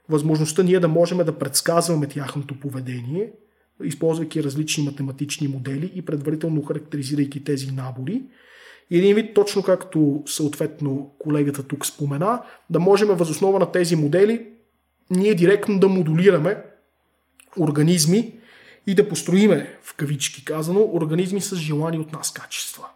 [0.09, 3.31] възможността ние да можем да предсказваме тяхното поведение,
[3.83, 8.23] използвайки различни математични модели и предварително характеризирайки тези набори.
[8.89, 14.47] И един вид, точно както съответно колегата тук спомена, да можем възоснова на тези модели
[15.09, 16.63] ние директно да модулираме
[17.59, 18.33] организми
[18.88, 22.88] и да построиме, в кавички казано, организми с желани от нас качества.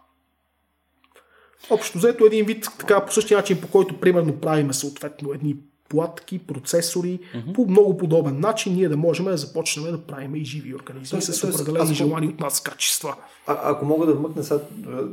[1.70, 5.56] Общо взето един вид, така по същия начин, по който примерно правиме съответно едни
[5.88, 7.52] платки, процесори, mm-hmm.
[7.52, 11.34] по много подобен начин ние да можем да започнем да правим и живи организми Тоест,
[11.34, 13.16] с определени аз- желани от нас качества.
[13.46, 14.60] А, ако мога да вмъкна сега,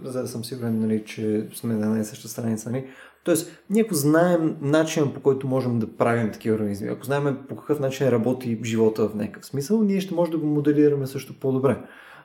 [0.03, 2.85] за да съм сигурен, нали, че сме на една и съща страница, нали?
[3.23, 7.55] Тоест, ние ако знаем начина по който можем да правим такива организми, ако знаем по
[7.55, 11.77] какъв начин работи живота в някакъв смисъл, ние ще можем да го моделираме също по-добре.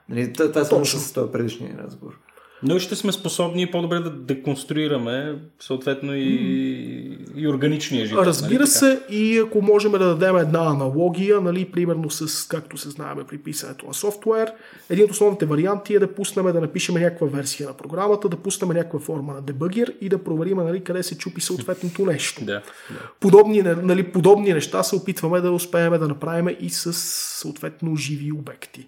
[0.09, 1.01] Нали, това е само Точно.
[1.01, 2.19] с този предишния разговор.
[2.63, 8.27] Но ще сме способни по-добре да деконструираме съответно и, и органичния живот.
[8.27, 12.91] Разбира нали, се, и ако можем да дадем една аналогия, нали, примерно с, както се
[12.91, 14.53] знаем при писането на софтуер,
[14.91, 18.69] един от основните варианти е да пуснем да напишем някаква версия на програмата, да пуснем
[18.69, 22.45] някаква форма на дебъгер и да проверим нали, къде се чупи съответното нещо.
[22.45, 22.53] Да.
[22.53, 22.63] да.
[23.21, 28.87] Подобни, нали, подобни неща се опитваме да успеем да направим и с съответно живи обекти.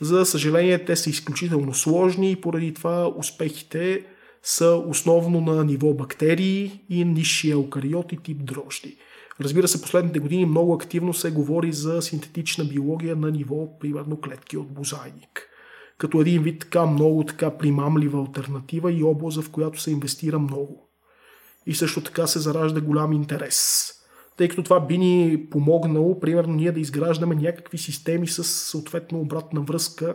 [0.00, 4.04] За съжаление, те са изключително сложни и поради това успехите
[4.42, 8.96] са основно на ниво бактерии и нисши еукариоти тип дрожди.
[9.40, 14.56] Разбира се, последните години много активно се говори за синтетична биология на ниво, примерно, клетки
[14.56, 15.48] от бозайник.
[15.98, 20.90] Като един вид така много така примамлива альтернатива и област, в която се инвестира много.
[21.66, 23.90] И също така се заражда голям интерес.
[24.36, 29.60] Тъй като това би ни помогнало, примерно, ние да изграждаме някакви системи с съответно обратна
[29.60, 30.14] връзка,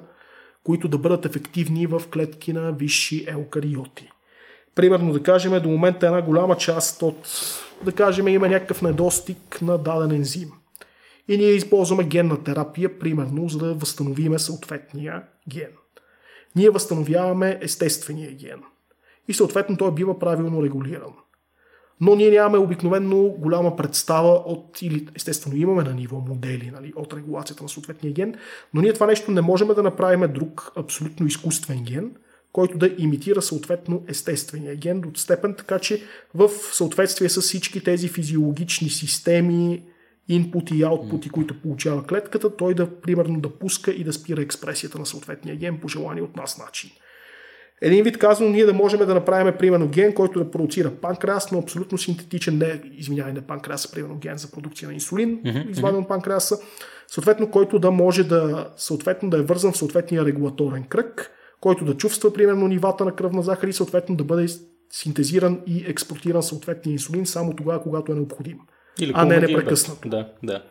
[0.64, 4.10] които да бъдат ефективни в клетки на висши еукариоти.
[4.76, 7.28] Примерно, да кажем, до момента една голяма част от,
[7.86, 10.52] да кажем, има някакъв недостиг на даден ензим.
[11.28, 15.72] И ние използваме генна терапия, примерно, за да възстановиме съответния ген.
[16.56, 18.64] Ние възстановяваме естествения ген.
[19.28, 21.14] И съответно той бива правилно регулиран
[22.02, 27.14] но ние нямаме обикновено голяма представа от, или естествено имаме на ниво модели нали, от
[27.14, 28.36] регулацията на съответния ген,
[28.74, 32.12] но ние това нещо не можем да направим друг абсолютно изкуствен ген,
[32.52, 36.04] който да имитира съответно естествения ген до степен, така че
[36.36, 39.84] в съответствие с всички тези физиологични системи,
[40.28, 45.00] инпути и аутпути, които получава клетката, той да примерно да пуска и да спира експресията
[45.00, 46.92] на съответния ген по желание от нас начин.
[47.82, 51.60] Един вид казано, ние да можем да направим примерно ген, който да продуцира панкреас, но
[51.60, 55.70] абсолютно синтетичен, не, извинявай, не панкреас, а примерно ген за продукция на инсулин, mm-hmm.
[55.70, 56.58] изваден от панкреаса,
[57.08, 61.98] съответно, който да може да, съответно, да е вързан в съответния регулаторен кръг, който да
[61.98, 64.48] чувства примерно нивата на кръвна захар и съответно да бъде
[64.90, 68.60] синтезиран и експортиран съответния инсулин само тогава, когато е необходим.
[69.00, 70.10] Или а не непрекъснато.
[70.10, 70.64] Да, да.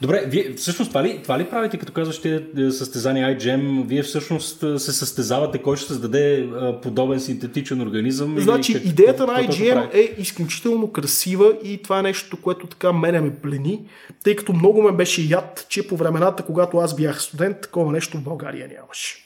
[0.00, 3.86] Добре, вие всъщност това ли, това ли правите, като казваш ще състезания iGEM?
[3.86, 8.38] Вие всъщност а, се състезавате кой ще създаде а, подобен синтетичен организъм?
[8.38, 13.20] Значи, как- идеята на IGM е изключително красива и това е нещо, което така мене
[13.20, 13.82] ме плени,
[14.24, 18.18] тъй като много ме беше яд, че по времената, когато аз бях студент, такова нещо
[18.18, 19.16] в България нямаше.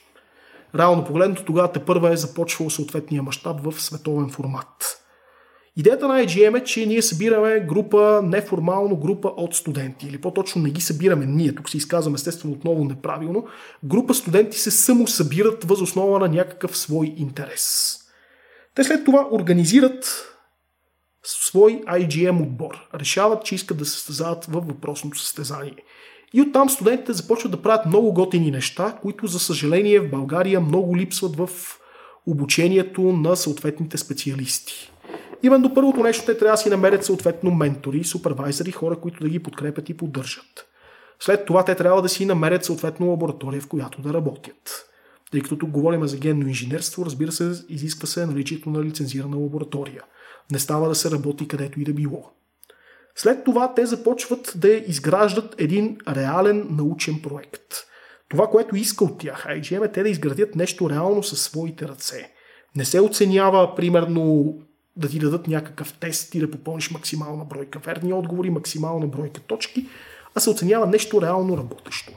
[0.79, 5.04] Реално погледнато, тогава те първа е започвал съответния мащаб в световен формат.
[5.77, 10.71] Идеята на IGM е, че ние събираме група, неформално група от студенти, или по-точно не
[10.71, 13.47] ги събираме ние, тук се изказвам естествено отново неправилно,
[13.85, 17.97] група студенти се само събират въз основа на някакъв свой интерес.
[18.75, 20.31] Те след това организират
[21.23, 22.89] свой IGM отбор.
[22.95, 25.77] Решават, че искат да се състезават във въпросното състезание.
[26.33, 30.97] И оттам студентите започват да правят много готини неща, които за съжаление в България много
[30.97, 31.51] липсват в
[32.27, 34.94] обучението на съответните специалисти.
[35.45, 39.43] Именно първото нещо те трябва да си намерят съответно ментори, супервайзери, хора, които да ги
[39.43, 40.67] подкрепят и поддържат.
[41.21, 44.87] След това те трябва да си намерят съответно лаборатория, в която да работят.
[45.31, 50.03] Тъй като тук говорим за генно инженерство, разбира се, изисква се наличието на лицензирана лаборатория.
[50.53, 52.31] Не става да се работи където и да било.
[53.17, 57.75] След това те започват да изграждат един реален научен проект.
[58.29, 62.33] Това, което иска от тях IGM е те да изградят нещо реално със своите ръце.
[62.77, 64.55] Не се оценява, примерно,
[64.97, 69.89] да ти дадат някакъв тест и да попълниш максимална бройка верни отговори, максимална бройка точки,
[70.35, 72.13] а се оценява нещо реално работещо.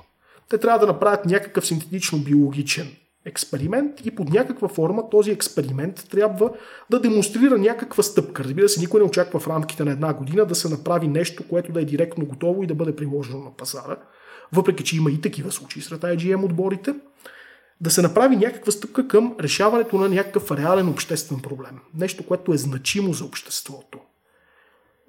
[0.49, 2.87] Те трябва да направят някакъв синтетично-биологичен
[3.25, 6.51] експеримент и под някаква форма този експеримент трябва
[6.89, 8.43] да демонстрира някаква стъпка.
[8.43, 11.71] Разбира се, никой не очаква в рамките на една година да се направи нещо, което
[11.71, 13.97] да е директно готово и да бъде приложено на пазара,
[14.53, 16.95] въпреки че има и такива случаи сред IGM отборите,
[17.81, 21.79] да се направи някаква стъпка към решаването на някакъв реален обществен проблем.
[21.95, 23.99] Нещо, което е значимо за обществото.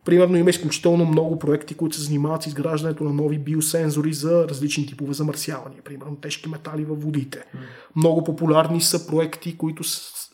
[0.05, 4.87] Примерно има изключително много проекти, които се занимават с изграждането на нови биосензори за различни
[4.87, 7.39] типове замърсявания, примерно тежки метали във водите.
[7.39, 7.59] Mm.
[7.97, 9.83] Много популярни са проекти, които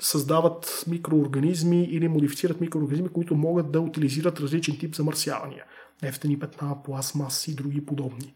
[0.01, 5.65] създават микроорганизми или модифицират микроорганизми, които могат да утилизират различен тип замърсявания.
[6.03, 8.35] Нефтени петна, пластмас и други подобни.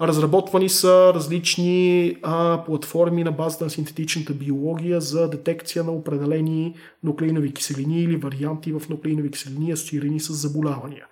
[0.00, 6.74] Разработвани са различни а, платформи на базата на синтетичната биология за детекция на определени
[7.04, 11.06] нуклеинови киселини или варианти в нуклеинови киселини, асоциирани с заболявания.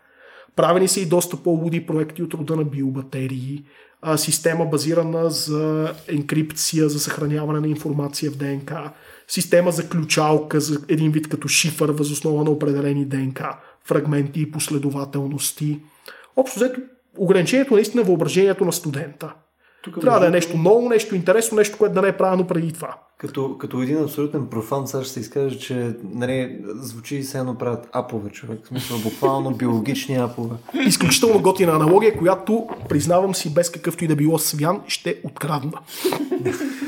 [0.57, 3.65] Правени са и доста по-луди проекти от рода на биобатерии,
[4.03, 8.93] а, система базирана за енкрипция, за съхраняване на информация в ДНК,
[9.29, 15.81] система за ключалка, за един вид като шифър възоснова на определени ДНК, фрагменти и последователности.
[16.37, 16.81] Общо взето
[17.19, 19.33] ограничението наистина въображението на студента.
[19.83, 22.73] Тук Трябва да е нещо ново, нещо интересно, нещо, което да не е правено преди
[22.73, 22.95] това.
[23.19, 27.89] Като, като един абсолютен профан, сега ще се изкаже, че нали, звучи се едно правят
[27.93, 28.61] апове, човек.
[28.65, 30.57] В смисъл, буквално биологични апове.
[30.87, 35.73] Изключително готина аналогия, която, признавам си, без какъвто и да било свян, ще открадна.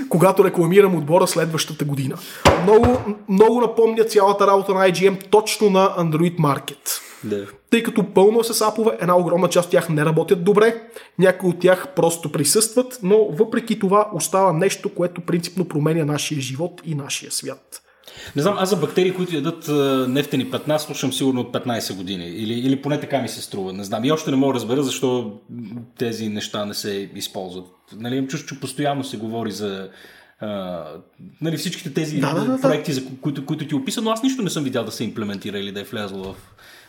[0.09, 2.17] Когато рекламирам отбора следващата година.
[2.63, 7.01] Много, много напомня цялата работа на IGM точно на Android Market.
[7.25, 7.47] Да.
[7.71, 10.83] Тъй като пълно е с апове, една огромна част от тях не работят добре,
[11.19, 16.81] някои от тях просто присъстват, но въпреки това остава нещо, което принципно променя нашия живот
[16.85, 17.83] и нашия свят.
[18.37, 19.69] Не знам, аз за бактерии, които ядат
[20.09, 22.25] нефтени петна, слушам сигурно от 15 години.
[22.25, 23.73] Или, или поне така ми се струва.
[23.73, 24.05] Не знам.
[24.05, 25.39] И още не мога да разбера защо
[25.99, 27.67] тези неща не се използват.
[27.97, 29.89] Нали, чувство, че постоянно се говори за
[30.43, 30.85] Uh,
[31.41, 34.43] нали, всичките тези да, да, да, проекти, за които, които ти описа, но аз нищо
[34.43, 36.37] не съм видял да се имплементира или да е влязло в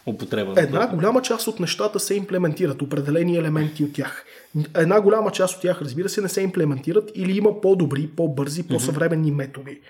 [0.05, 0.53] употреба.
[0.57, 4.25] Една голяма част от нещата се имплементират, определени елементи от тях.
[4.75, 9.31] Една голяма част от тях, разбира се, не се имплементират или има по-добри, по-бързи, по-съвременни
[9.31, 9.81] методи.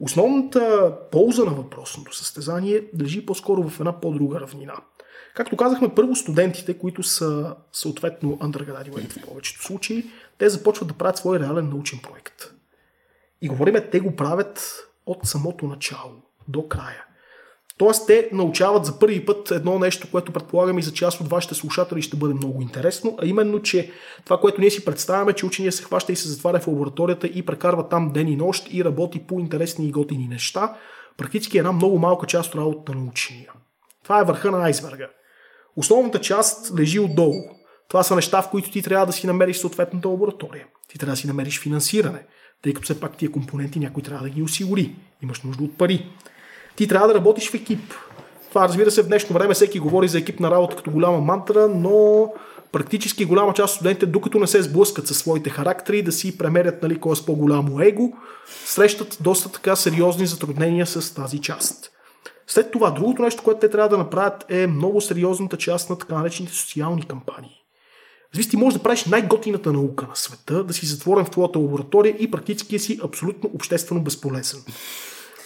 [0.00, 4.74] Основната полза на въпросното състезание лежи по-скоро в една по-друга равнина.
[5.34, 11.16] Както казахме, първо студентите, които са съответно undergraduate в повечето случаи, те започват да правят
[11.16, 12.54] свой реален научен проект.
[13.42, 14.74] И говориме, те го правят
[15.06, 16.12] от самото начало
[16.48, 17.04] до края.
[17.78, 21.54] Тоест, те научават за първи път едно нещо, което предполагам и за част от вашите
[21.54, 23.90] слушатели ще бъде много интересно, а именно, че
[24.24, 27.46] това, което ние си представяме, че учения се хваща и се затваря в лабораторията и
[27.46, 30.76] прекарва там ден и нощ и работи по интересни и готини неща,
[31.16, 33.50] практически е една много малка част от работата на учения.
[34.02, 35.08] Това е върха на айсберга.
[35.76, 37.42] Основната част лежи отдолу.
[37.88, 40.66] Това са неща, в които ти трябва да си намериш съответната лаборатория.
[40.88, 42.26] Ти трябва да си намериш финансиране,
[42.62, 44.96] тъй като все пак тия компоненти някой трябва да ги осигури.
[45.22, 46.10] Имаш нужда от пари
[46.76, 47.94] ти трябва да работиш в екип.
[48.48, 52.28] Това, разбира се, в днешно време всеки говори за екипна работа като голяма мантра, но
[52.72, 56.82] практически голяма част от студентите, докато не се сблъскат със своите характери, да си премерят
[56.82, 58.12] нали, кой е с по-голямо его,
[58.64, 61.90] срещат доста така сериозни затруднения с тази част.
[62.46, 66.14] След това, другото нещо, което те трябва да направят е много сериозната част на така
[66.14, 67.64] наречените социални кампании.
[68.34, 72.16] Зависи, ти можеш да правиш най-готината наука на света, да си затворен в твоята лаборатория
[72.18, 74.60] и практически си абсолютно обществено безполезен.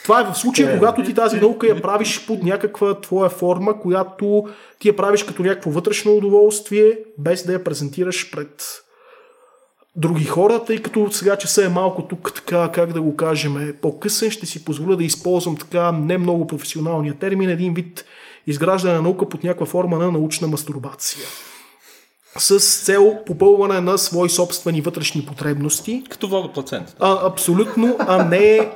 [0.09, 0.79] Това е в случая, е.
[0.79, 4.45] когато ти тази наука я правиш под някаква твоя форма, която
[4.79, 8.83] ти я правиш като някакво вътрешно удоволствие, без да я презентираш пред
[9.97, 14.31] други хора, тъй като сега часа е малко тук, така, как да го кажем, по-късен,
[14.31, 18.05] ще си позволя да използвам така не много професионалния термин, един вид
[18.47, 21.27] изграждане на наука под някаква форма на научна мастурбация
[22.39, 26.05] с цел попълване на свои собствени вътрешни потребности.
[26.11, 26.97] Като водоплацент.
[27.01, 28.71] А, абсолютно, а не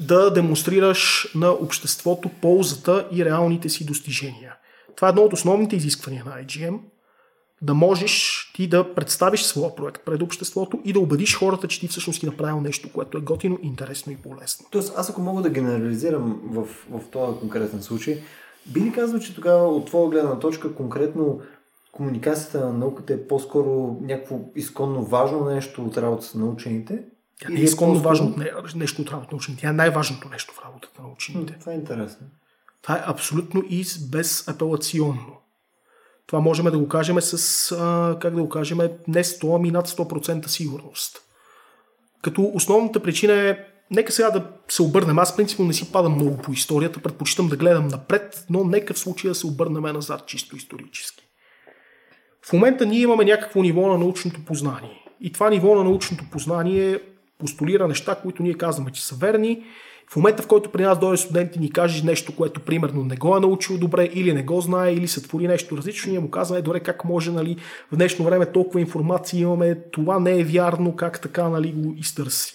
[0.00, 4.54] да демонстрираш на обществото ползата и реалните си достижения.
[4.96, 6.78] Това е едно от основните изисквания на IGM.
[7.62, 11.88] Да можеш ти да представиш своя проект пред обществото и да убедиш хората, че ти
[11.88, 14.66] всъщност си направил нещо, което е готино, интересно и полезно.
[14.70, 18.22] Тоест, аз ако мога да генерализирам в, в този конкретен случай,
[18.66, 21.40] би ли казал, че тогава от твоя гледна точка конкретно
[21.92, 27.02] комуникацията на науката е по-скоро някакво изконно важно нещо от работата на учените
[27.40, 28.36] тя не е изконно важно
[28.74, 29.62] нещо от работата на учените.
[29.62, 31.56] Тя е най-важното нещо в работата на учените.
[31.60, 32.26] Това е интересно.
[32.82, 35.36] Това е абсолютно и безапелационно.
[36.26, 38.78] Това можем да го кажем с, а, как да го кажем,
[39.08, 41.20] не 100, ами над 100% сигурност.
[42.22, 43.58] Като основната причина е,
[43.90, 47.56] нека сега да се обърнем, аз принципно не си падам много по историята, предпочитам да
[47.56, 51.24] гледам напред, но нека в случая да се обърнем назад чисто исторически.
[52.42, 57.00] В момента ние имаме някакво ниво на научното познание И това ниво на научното познание
[57.40, 59.62] постулира неща, които ние казваме, че са верни.
[60.12, 63.16] В момента, в който при нас дойде студент и ни каже нещо, което примерно не
[63.16, 66.30] го е научил добре, или не го знае, или се твори нещо различно, ние му
[66.30, 67.56] казваме, добре, как може, нали,
[67.92, 72.54] в днешно време толкова информация имаме, това не е вярно, как така, нали, го изтърси.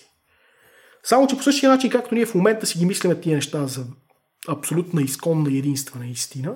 [1.03, 3.85] Само, че по същия начин, както ние в момента си ги мислиме тия неща за
[4.47, 6.55] абсолютна изконна и единствена истина,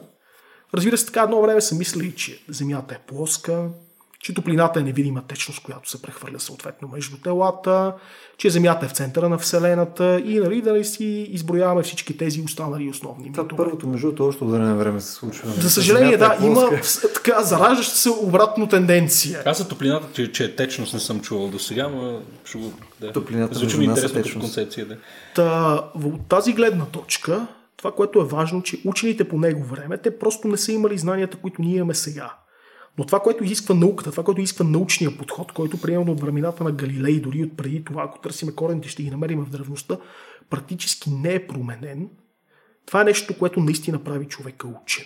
[0.74, 3.70] разбира се, така едно време са мислили, че Земята е плоска,
[4.20, 7.94] че топлината е невидима течност, която се прехвърля съответно между телата,
[8.38, 12.90] че Земята е в центъра на Вселената и нали, да си изброяваме всички тези останали
[12.90, 15.50] основни Това първото, между другото, още време време се случва.
[15.52, 16.70] За съжаление, да, е има
[17.14, 19.44] така зараждаща се обратно тенденция.
[19.46, 22.74] Аз за топлината, че, че е течност не съм чувал до сега, но ще го...
[23.02, 23.12] Да.
[23.12, 24.86] Топлината Звучи ми интересно като концепция.
[24.86, 24.98] Да.
[25.36, 27.48] Та, от тази гледна точка,
[27.78, 31.38] това, което е важно, че учените по него време, те просто не са имали знанията,
[31.38, 32.34] които ние имаме сега.
[33.00, 36.72] Но това, което изисква науката, това, което изисква научния подход, който приемаме от времената на
[36.72, 39.98] Галилей, дори от преди това, ако търсиме корените, ще ги намерим в древността,
[40.50, 42.10] практически не е променен.
[42.86, 45.06] Това е нещо, което наистина прави човека учен.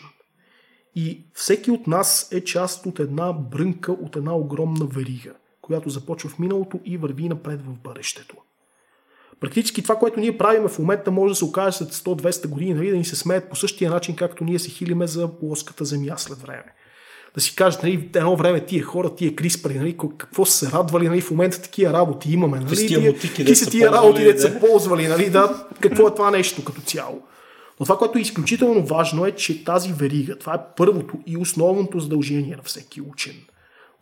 [0.96, 6.30] И всеки от нас е част от една брънка, от една огромна верига, която започва
[6.30, 8.36] в миналото и върви напред в бъдещето.
[9.40, 12.90] Практически това, което ние правим в момента, може да се окаже след 100-200 години, нали,
[12.90, 16.38] да ни се смеят по същия начин, както ние се хилиме за плоската земя след
[16.38, 16.74] време
[17.36, 21.08] да си кажат, нали, едно време тия хора, тия криспари, нали, какво са се радвали,
[21.10, 22.60] нали, в момента такива работи имаме.
[22.60, 26.32] Нали, тия, тия, тия, са тия работи, да са ползвали, нали, да, какво е това
[26.32, 27.22] нещо като цяло.
[27.80, 32.00] Но това, което е изключително важно е, че тази верига, това е първото и основното
[32.00, 33.36] задължение на всеки учен.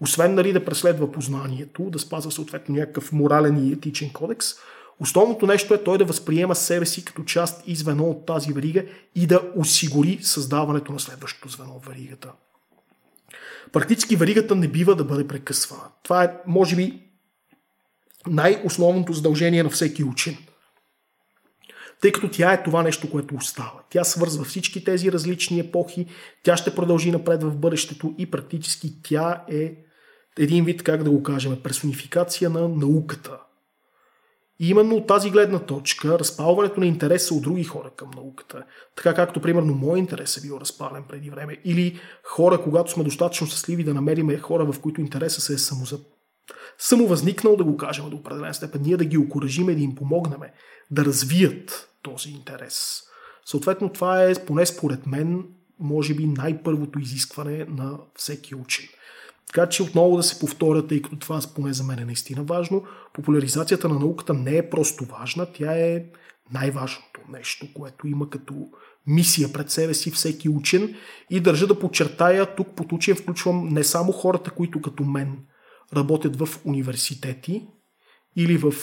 [0.01, 4.47] Освен нали, да преследва познанието, да спазва съответно някакъв морален и етичен кодекс,
[4.99, 8.83] основното нещо е той да възприема себе си като част и звено от тази верига
[9.15, 12.31] и да осигури създаването на следващото звено в веригата
[13.71, 15.83] практически веригата не бива да бъде прекъсвана.
[16.03, 17.01] Това е, може би,
[18.27, 20.37] най-основното задължение на всеки учен.
[22.01, 23.81] Тъй като тя е това нещо, което остава.
[23.89, 26.07] Тя свързва всички тези различни епохи,
[26.43, 29.75] тя ще продължи напред в бъдещето и практически тя е
[30.39, 33.39] един вид, как да го кажем, персонификация на науката,
[34.61, 38.63] и именно от тази гледна точка, разпалването на интереса от други хора към науката,
[38.95, 43.47] така както примерно мой интерес е бил разпален преди време, или хора, когато сме достатъчно
[43.47, 45.99] щастливи да намерим хора, в които интереса се е самоза...
[46.77, 50.39] самовъзникнал, да го кажем до определена степен, ние да ги окоръжим и да им помогнем
[50.91, 53.01] да развият този интерес.
[53.45, 55.43] Съответно, това е, поне според мен,
[55.79, 58.85] може би най-първото изискване на всеки учен–
[59.53, 62.83] така че отново да се повторя, тъй като това поне за мен е наистина важно,
[63.13, 66.05] популяризацията на науката не е просто важна, тя е
[66.53, 68.53] най-важното нещо, което има като
[69.07, 70.95] мисия пред себе си всеки учен
[71.29, 75.37] и държа да подчертая, тук под учен включвам не само хората, които като мен
[75.95, 77.67] работят в университети
[78.35, 78.73] или в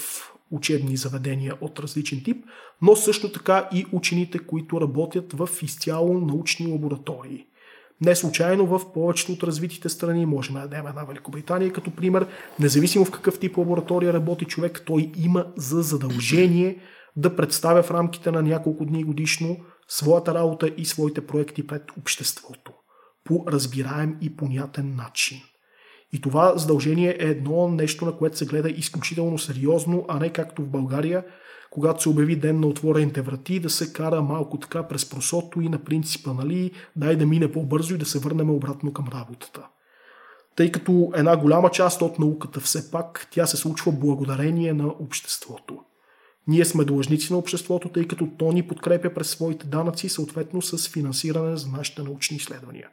[0.50, 2.44] учебни заведения от различен тип,
[2.82, 7.46] но също така и учените, които работят в изцяло научни лаборатории.
[8.00, 12.26] Не случайно в повечето от развитите страни, можем да дадем една Великобритания като пример,
[12.60, 16.78] независимо в какъв тип лаборатория работи човек, той има за задължение
[17.16, 19.56] да представя в рамките на няколко дни годишно
[19.88, 22.72] своята работа и своите проекти пред обществото
[23.24, 25.38] по разбираем и понятен начин.
[26.12, 30.62] И това задължение е едно нещо, на което се гледа изключително сериозно, а не както
[30.62, 31.24] в България,
[31.70, 35.68] когато се обяви ден на отворените врати, да се кара малко така през просото и
[35.68, 39.66] на принципа, нали, дай да мине по-бързо и да се върнем обратно към работата.
[40.56, 45.78] Тъй като една голяма част от науката все пак, тя се случва благодарение на обществото.
[46.48, 50.88] Ние сме длъжници на обществото, тъй като то ни подкрепя през своите данъци, съответно с
[50.88, 52.88] финансиране за нашите научни изследвания.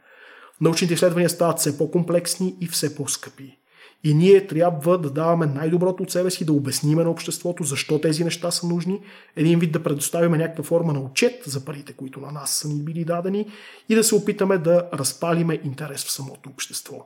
[0.61, 3.57] Научните изследвания стават все по-комплексни и все по-скъпи.
[4.03, 8.23] И ние трябва да даваме най-доброто от себе си, да обясниме на обществото защо тези
[8.23, 8.99] неща са нужни,
[9.35, 12.83] един вид да предоставим някаква форма на отчет за парите, които на нас са ни
[12.83, 13.47] били дадени
[13.89, 17.05] и да се опитаме да разпалиме интерес в самото общество.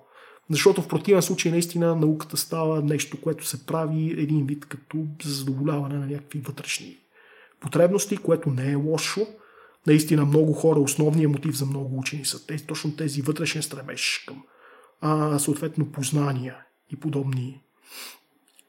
[0.50, 5.34] Защото в противен случай наистина науката става нещо, което се прави един вид като за
[5.34, 6.98] задоволяване на някакви вътрешни
[7.60, 9.28] потребности, което не е лошо.
[9.88, 14.44] Наистина много хора, основният мотив за много учени са тези, точно тези вътрешен стремеж към
[15.02, 16.56] а, съответно познания
[16.92, 17.62] и подобни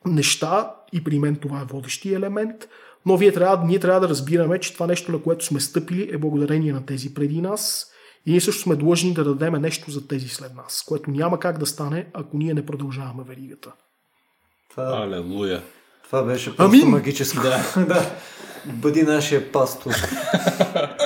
[0.07, 0.75] неща.
[0.93, 2.69] И при мен това е водещи елемент.
[3.07, 6.19] Но вие трябва, ние трябва да разбираме, че това нещо, на което сме стъпили, е
[6.19, 7.87] благодарение на тези преди нас.
[8.27, 11.59] И ние също сме длъжни да дадем нещо за тези след нас, което няма как
[11.59, 13.73] да стане, ако ние не продължаваме веригата.
[14.71, 14.85] Това...
[14.85, 15.63] Алелуя!
[16.03, 16.89] Това беше просто Амин.
[16.89, 17.37] магически.
[17.37, 17.85] Да.
[17.87, 18.11] да.
[18.67, 19.93] Бъди нашия пастор.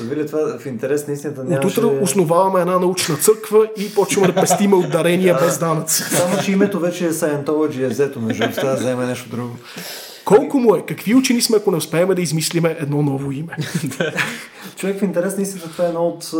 [0.00, 1.80] Вили това в интерес на истината нямаше...
[1.80, 6.02] От утре основаваме една научна църква и почваме да пестиме от дарения без данъци.
[6.02, 9.56] Само, че името вече е Scientology е взето, между това да вземе нещо друго.
[10.24, 10.82] Колко му е?
[10.86, 13.56] Какви учени сме, ако не успеем да измислиме едно ново име?
[14.76, 16.34] Човек в интерес на истината това е едно от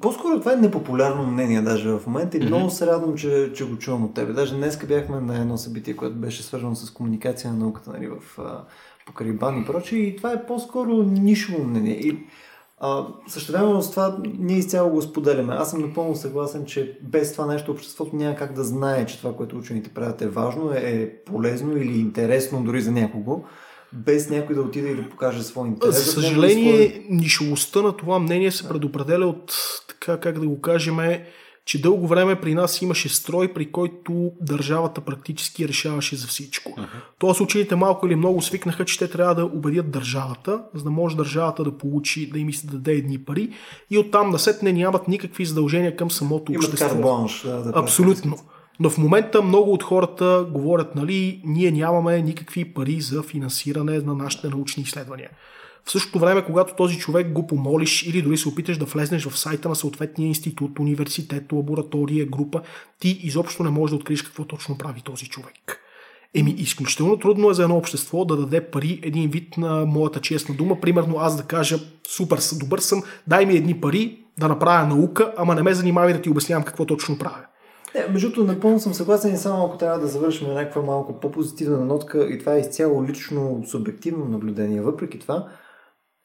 [0.00, 2.46] по-скоро това е непопулярно мнение даже в момента и mm-hmm.
[2.46, 4.32] много се радвам, че, че го чувам от тебе.
[4.32, 8.38] Даже днес бяхме на едно събитие, което беше свързано с комуникация на науката нали, в,
[9.06, 11.94] по Карибан и прочее и това е по-скоро нишово мнение.
[11.94, 12.18] И
[12.78, 15.54] а, същевременно с това ние изцяло го споделяме.
[15.54, 19.36] Аз съм напълно съгласен, че без това нещо обществото няма как да знае, че това,
[19.36, 23.44] което учените правят е важно, е, полезно или интересно дори за някого
[23.92, 26.04] без някой да отиде и да покаже свой интерес.
[26.04, 27.06] За съжаление, свой...
[27.10, 29.54] нишовостта на това мнение се предопределя от,
[29.88, 30.98] така как да го кажем,
[31.66, 36.70] че дълго време при нас имаше строй, при който държавата практически решаваше за всичко.
[36.70, 36.86] Uh-huh.
[37.18, 41.16] Тоест учените малко или много свикнаха, че те трябва да убедят държавата, за да може
[41.16, 43.50] държавата да получи, да им се даде едни пари
[43.90, 46.88] и оттам насетне нямат никакви задължения към самото Имат общество.
[46.88, 48.38] Карбонш, да, да Абсолютно.
[48.80, 54.14] Но в момента много от хората говорят, нали, ние нямаме никакви пари за финансиране на
[54.14, 55.30] нашите научни изследвания.
[55.86, 59.38] В същото време, когато този човек го помолиш или дори се опиташ да влезнеш в
[59.38, 62.62] сайта на съответния институт, университет, лаборатория, група,
[63.00, 65.80] ти изобщо не можеш да откриеш какво точно прави този човек.
[66.34, 70.54] Еми, изключително трудно е за едно общество да даде пари един вид на моята честна
[70.54, 70.80] дума.
[70.80, 71.78] Примерно аз да кажа,
[72.08, 76.20] супер, добър съм, дай ми едни пари да направя наука, ама не ме занимавай да
[76.20, 77.46] ти обяснявам какво точно правя.
[77.94, 81.84] Не, между другото, напълно съм съгласен и само ако трябва да завършим някаква малко по-позитивна
[81.84, 84.80] нотка и това е изцяло лично субективно наблюдение.
[84.80, 85.48] Въпреки това,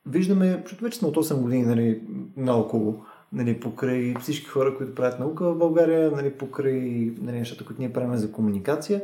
[0.06, 2.02] виждаме, защото вече сме от 8 години нали,
[2.38, 6.80] наоколо, нали, покрай всички хора, които правят наука в България, нали, покрай
[7.22, 9.02] нали, нещата, които ние правим за комуникация.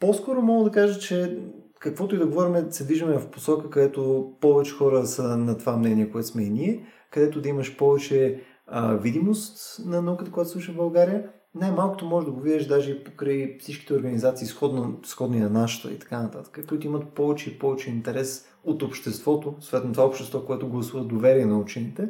[0.00, 1.38] По-скоро мога да кажа, че
[1.80, 6.10] каквото и да говорим, се движим в посока, където повече хора са на това мнение,
[6.10, 10.76] което сме и ние, където да имаш повече а, видимост на науката, която слуша в
[10.76, 11.30] България
[11.60, 15.98] най-малкото може да го видиш даже и покрай всичките организации, сходно, сходни на нашата и
[15.98, 21.04] така нататък, които имат повече и повече интерес от обществото, съответно това общество, което гласува
[21.04, 22.08] доверие на учените,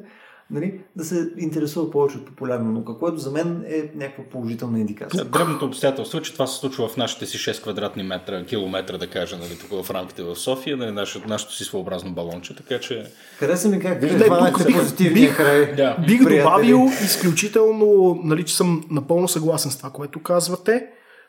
[0.51, 5.25] нали, да се интересува повече от популярна наука, което за мен е някаква положителна индикация.
[5.25, 9.07] Дребното обстоятелство е, че това се случва в нашите си 6 квадратни метра, километра, да
[9.07, 13.07] кажа, нали, тук в рамките в София, нали, нашето, нашето си своеобразно балонче, така че...
[13.39, 15.75] Хареса ми как виждате това бих, позитивния край.
[15.75, 15.97] Да.
[16.07, 20.87] Бих добавил изключително, нали, че съм напълно съгласен с това, което казвате.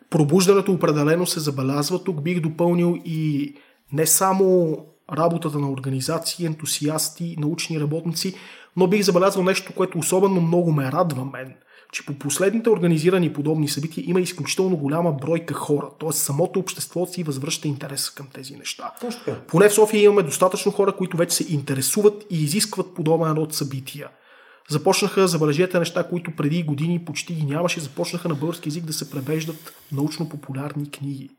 [0.09, 2.03] Пробуждането определено се забелязва.
[2.03, 3.53] Тук бих допълнил и
[3.93, 4.78] не само
[5.13, 8.36] работата на организации, ентусиасти, научни работници,
[8.78, 11.53] но бих забелязал нещо, което особено много ме радва мен,
[11.91, 16.11] че по последните организирани подобни събития има изключително голяма бройка хора, т.е.
[16.11, 18.91] самото общество си възвръща интереса към тези неща.
[19.01, 19.36] Точно.
[19.47, 24.09] Поне в София имаме достатъчно хора, които вече се интересуват и изискват подобен род събития.
[24.69, 29.11] Започнаха, забележете неща, които преди години почти ги нямаше, започнаха на български язик да се
[29.11, 31.30] превеждат научно-популярни книги.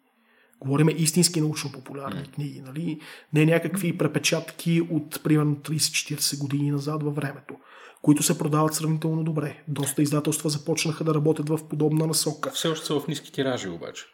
[0.61, 2.35] Говориме истински научно-популярни mm.
[2.35, 3.01] книги, нали?
[3.33, 7.55] не някакви препечатки от примерно 30-40 години назад във времето,
[8.03, 9.63] които се продават сравнително добре.
[9.69, 12.51] Доста издателства започнаха да работят в подобна насока.
[12.51, 14.05] Все още са в ниски тиражи обаче.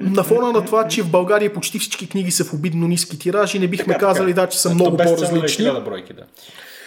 [0.00, 3.58] На фона на това, че в България почти всички книги са в обидно ниски тиражи,
[3.58, 5.64] не бихме така, казали да, че са много по-различни.
[5.84, 6.26] Бройки, да.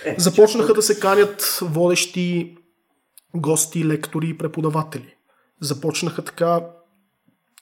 [0.06, 2.56] Е, Започнаха да се канят водещи
[3.36, 5.16] гости, лектори и преподаватели.
[5.62, 6.62] Започнаха така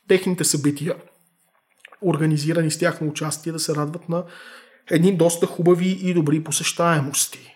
[0.07, 0.95] техните събития,
[2.01, 4.23] организирани с тяхно участие, да се радват на
[4.91, 7.53] едни доста хубави и добри посещаемости.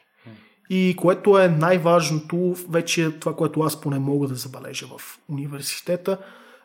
[0.69, 6.17] И което е най-важното, вече това, което аз поне мога да забележа в университета,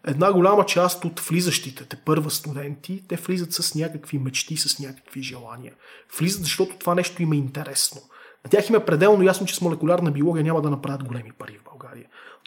[0.06, 5.22] една голяма част от влизащите, те първа студенти, те влизат с някакви мечти, с някакви
[5.22, 5.72] желания.
[6.18, 8.00] Влизат, защото това нещо им е интересно.
[8.44, 11.58] На тях им е пределно ясно, че с молекулярна биология няма да направят големи пари
[11.64, 11.65] в.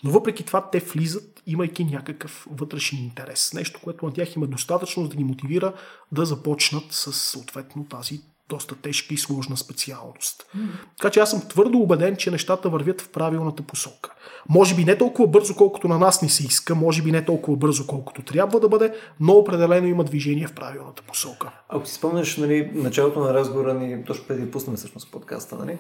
[0.04, 3.54] Но въпреки това те влизат, имайки някакъв вътрешен интерес.
[3.54, 5.74] Нещо, което на тях има достатъчно да ги мотивира
[6.12, 10.46] да започнат с съответно тази доста тежка и сложна специалност.
[10.58, 10.68] Mm.
[10.98, 14.14] Така че аз съм твърдо убеден, че нещата вървят в правилната посока.
[14.50, 17.58] Може би не толкова бързо, колкото на нас ни се иска, може би не толкова
[17.58, 21.52] бързо, колкото трябва да бъде, но определено има движение в правилната посока.
[21.70, 25.78] Ако си спомняш, нали, началото на разговора ни, точно преди да пуснем всъщност подкаста, нали,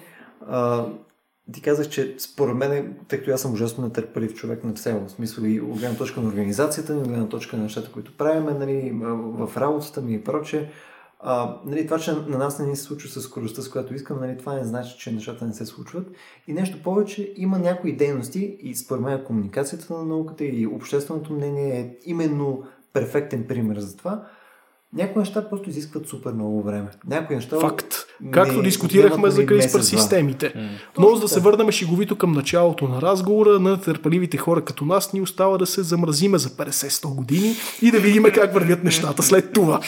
[0.47, 0.85] а,
[1.53, 5.11] ти казах, че според мен, тъй като аз съм ужасно нетърпелив човек на цяло, в
[5.11, 8.59] смисъл и от гледна точка на организацията, и от гледна точка на нещата, които правим,
[8.59, 10.69] нали, в работата ми и прочее,
[11.19, 14.19] а, нали, това, че на нас не ни се случва с скоростта, с която искам,
[14.19, 16.07] нали, това не значи, че нещата не се случват.
[16.47, 21.79] И нещо повече, има някои дейности и според мен комуникацията на науката и общественото мнение
[21.79, 22.63] е именно
[22.93, 24.27] перфектен пример за това.
[24.93, 26.89] Някои неща просто изискват супер много време.
[27.07, 27.59] Някои неща...
[27.59, 28.08] Факт.
[28.31, 30.53] Както не- дискутирахме за CRISPR системите.
[30.99, 35.13] Но за да се върнем шеговито към началото на разговора, на търпеливите хора като нас
[35.13, 39.53] ни остава да се замразиме за 50-100 години и да видим как вървят нещата след
[39.53, 39.79] това.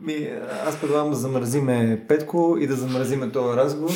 [0.00, 0.28] Ми,
[0.66, 3.92] аз предлагам да замразиме Петко и да замразиме този разговор.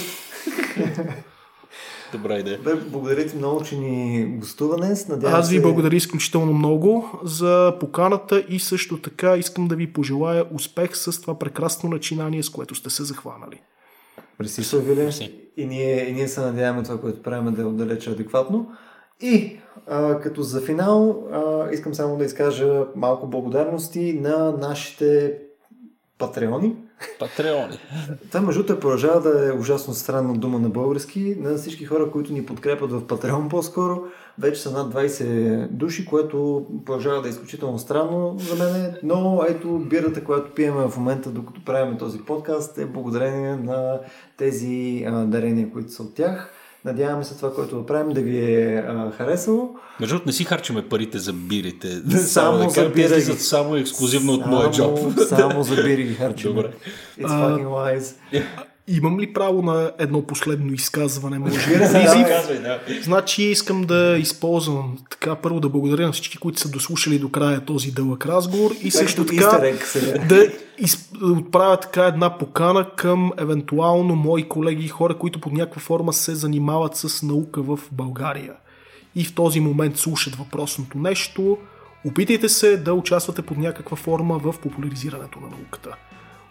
[2.13, 2.59] Добра идея.
[2.65, 5.09] Бе, благодаря ти много, че ни гостува днес.
[5.09, 5.63] Надявам Аз ви се...
[5.63, 11.39] благодаря изключително много за поканата и също така искам да ви пожелая успех с това
[11.39, 13.61] прекрасно начинание, с което сте се захванали.
[14.41, 15.05] Мерси, Славиле.
[15.05, 15.35] Мерси.
[15.57, 18.71] И ние, и ние се надяваме това, което правим да е отдалече адекватно.
[19.21, 25.39] И а, като за финал а, искам само да изкажа малко благодарности на нашите
[26.19, 26.77] патреони.
[27.19, 27.79] Патреони.
[28.29, 31.37] Това между другото продължава да е ужасно странна дума на български.
[31.41, 34.03] На всички хора, които ни подкрепят в Патреон по-скоро,
[34.39, 38.95] вече са над 20 души, което продължава да е изключително странно за мен.
[39.03, 44.01] Но ето бирата, която пиеме в момента, докато правим този подкаст, е благодарение на
[44.37, 46.53] тези дарения, които са от тях.
[46.87, 49.71] Надяваме се това, което да правим, да ви е а, харесало.
[50.01, 51.89] Между другото, не си харчиме парите за бирите.
[52.19, 52.71] Само да
[53.21, 53.39] за ги.
[53.39, 55.19] само ексклюзивно от моя Само- джоб.
[55.29, 56.55] Само за бири ги харчим.
[56.55, 56.71] Добре.
[57.21, 58.15] It's fucking wise.
[58.89, 61.93] Имам ли право на едно последно изказване, може да.
[62.29, 62.81] Казвай, да.
[63.03, 67.65] Значи искам да използвам така първо да благодаря на всички, които са дослушали до края
[67.65, 69.73] този дълъг разговор и също така
[70.29, 70.49] да
[70.79, 75.81] из, да отправя така една покана към евентуално мои колеги и хора, които под някаква
[75.81, 78.53] форма се занимават с наука в България
[79.15, 81.59] и в този момент слушат въпросното нещо.
[82.05, 85.97] Опитайте се да участвате под някаква форма в популяризирането на науката.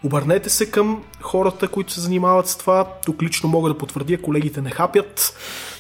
[0.06, 2.88] Обърнете се към хората, които се занимават с това.
[3.06, 5.38] Тук лично мога да потвърдя, колегите не хапят,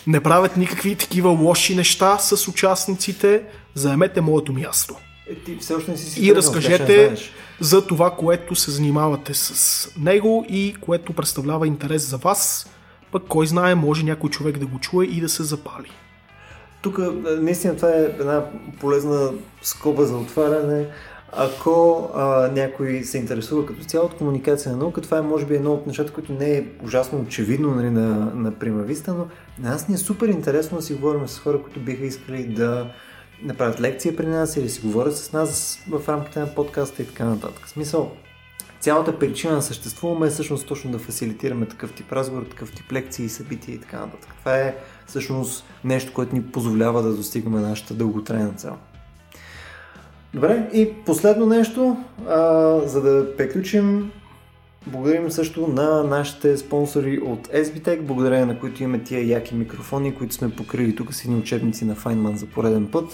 [0.07, 3.43] не правят никакви такива лоши неща с участниците.
[3.76, 4.95] Заемете моето място
[5.30, 7.31] Е, ти все още не си си и не разкажете знаеш.
[7.60, 12.69] за това, което се занимавате с него и което представлява интерес за вас.
[13.11, 15.91] Пък кой знае, може някой човек да го чуе и да се запали.
[16.81, 18.45] Тук а, наистина това е една
[18.80, 19.31] полезна
[19.61, 20.85] скоба за отваряне.
[21.37, 25.55] Ако а, някой се интересува като цяло от комуникация на наука, това е може би
[25.55, 29.27] едно от нещата, които не е ужасно очевидно нали, на, на примависта, но
[29.59, 32.91] на нас ни е супер интересно да си говорим с хора, които биха искали да
[33.43, 37.25] направят лекция при нас или си говорят с нас в рамките на подкаста и така
[37.25, 37.67] нататък.
[37.67, 38.11] Смисъл,
[38.79, 43.29] цялата причина да съществуваме е всъщност точно да фасилитираме такъв тип разговор, такъв тип лекции,
[43.29, 44.29] събития и така нататък.
[44.39, 44.75] Това е
[45.07, 48.77] всъщност нещо, което ни позволява да достигаме нашата дълготрайна цел.
[50.35, 51.97] Добре, и последно нещо,
[52.27, 54.11] а, за да приключим,
[54.87, 60.33] благодарим също на нашите спонсори от SBTech, благодарение на които имаме тия яки микрофони, които
[60.33, 63.05] сме покрили тук с едни учебници на Feynman за пореден път.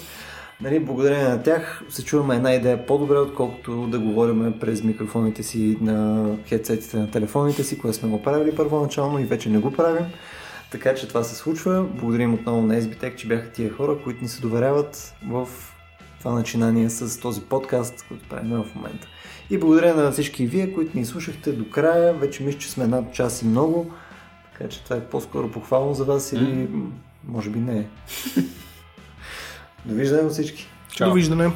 [0.61, 5.77] Нали, благодарение на тях се чуваме една идея по-добре, отколкото да говорим през микрофоните си
[5.81, 10.06] на хедсетите на телефоните си, което сме го правили първоначално и вече не го правим.
[10.72, 11.84] Така че това се случва.
[11.84, 15.48] Благодарим отново на SBTech, че бяха тия хора, които ни се доверяват в
[16.22, 19.07] това начинание с този подкаст, който правим в момента.
[19.49, 22.14] И благодаря на всички вие, които ни слушахте до края.
[22.14, 23.91] Вече мисля, че сме над час и много.
[24.52, 26.69] Така че това е по-скоро похвално за вас или
[27.27, 27.85] може би не е.
[29.85, 30.68] Довиждане от всички.
[30.95, 31.10] Чао.
[31.10, 31.52] Довиждане!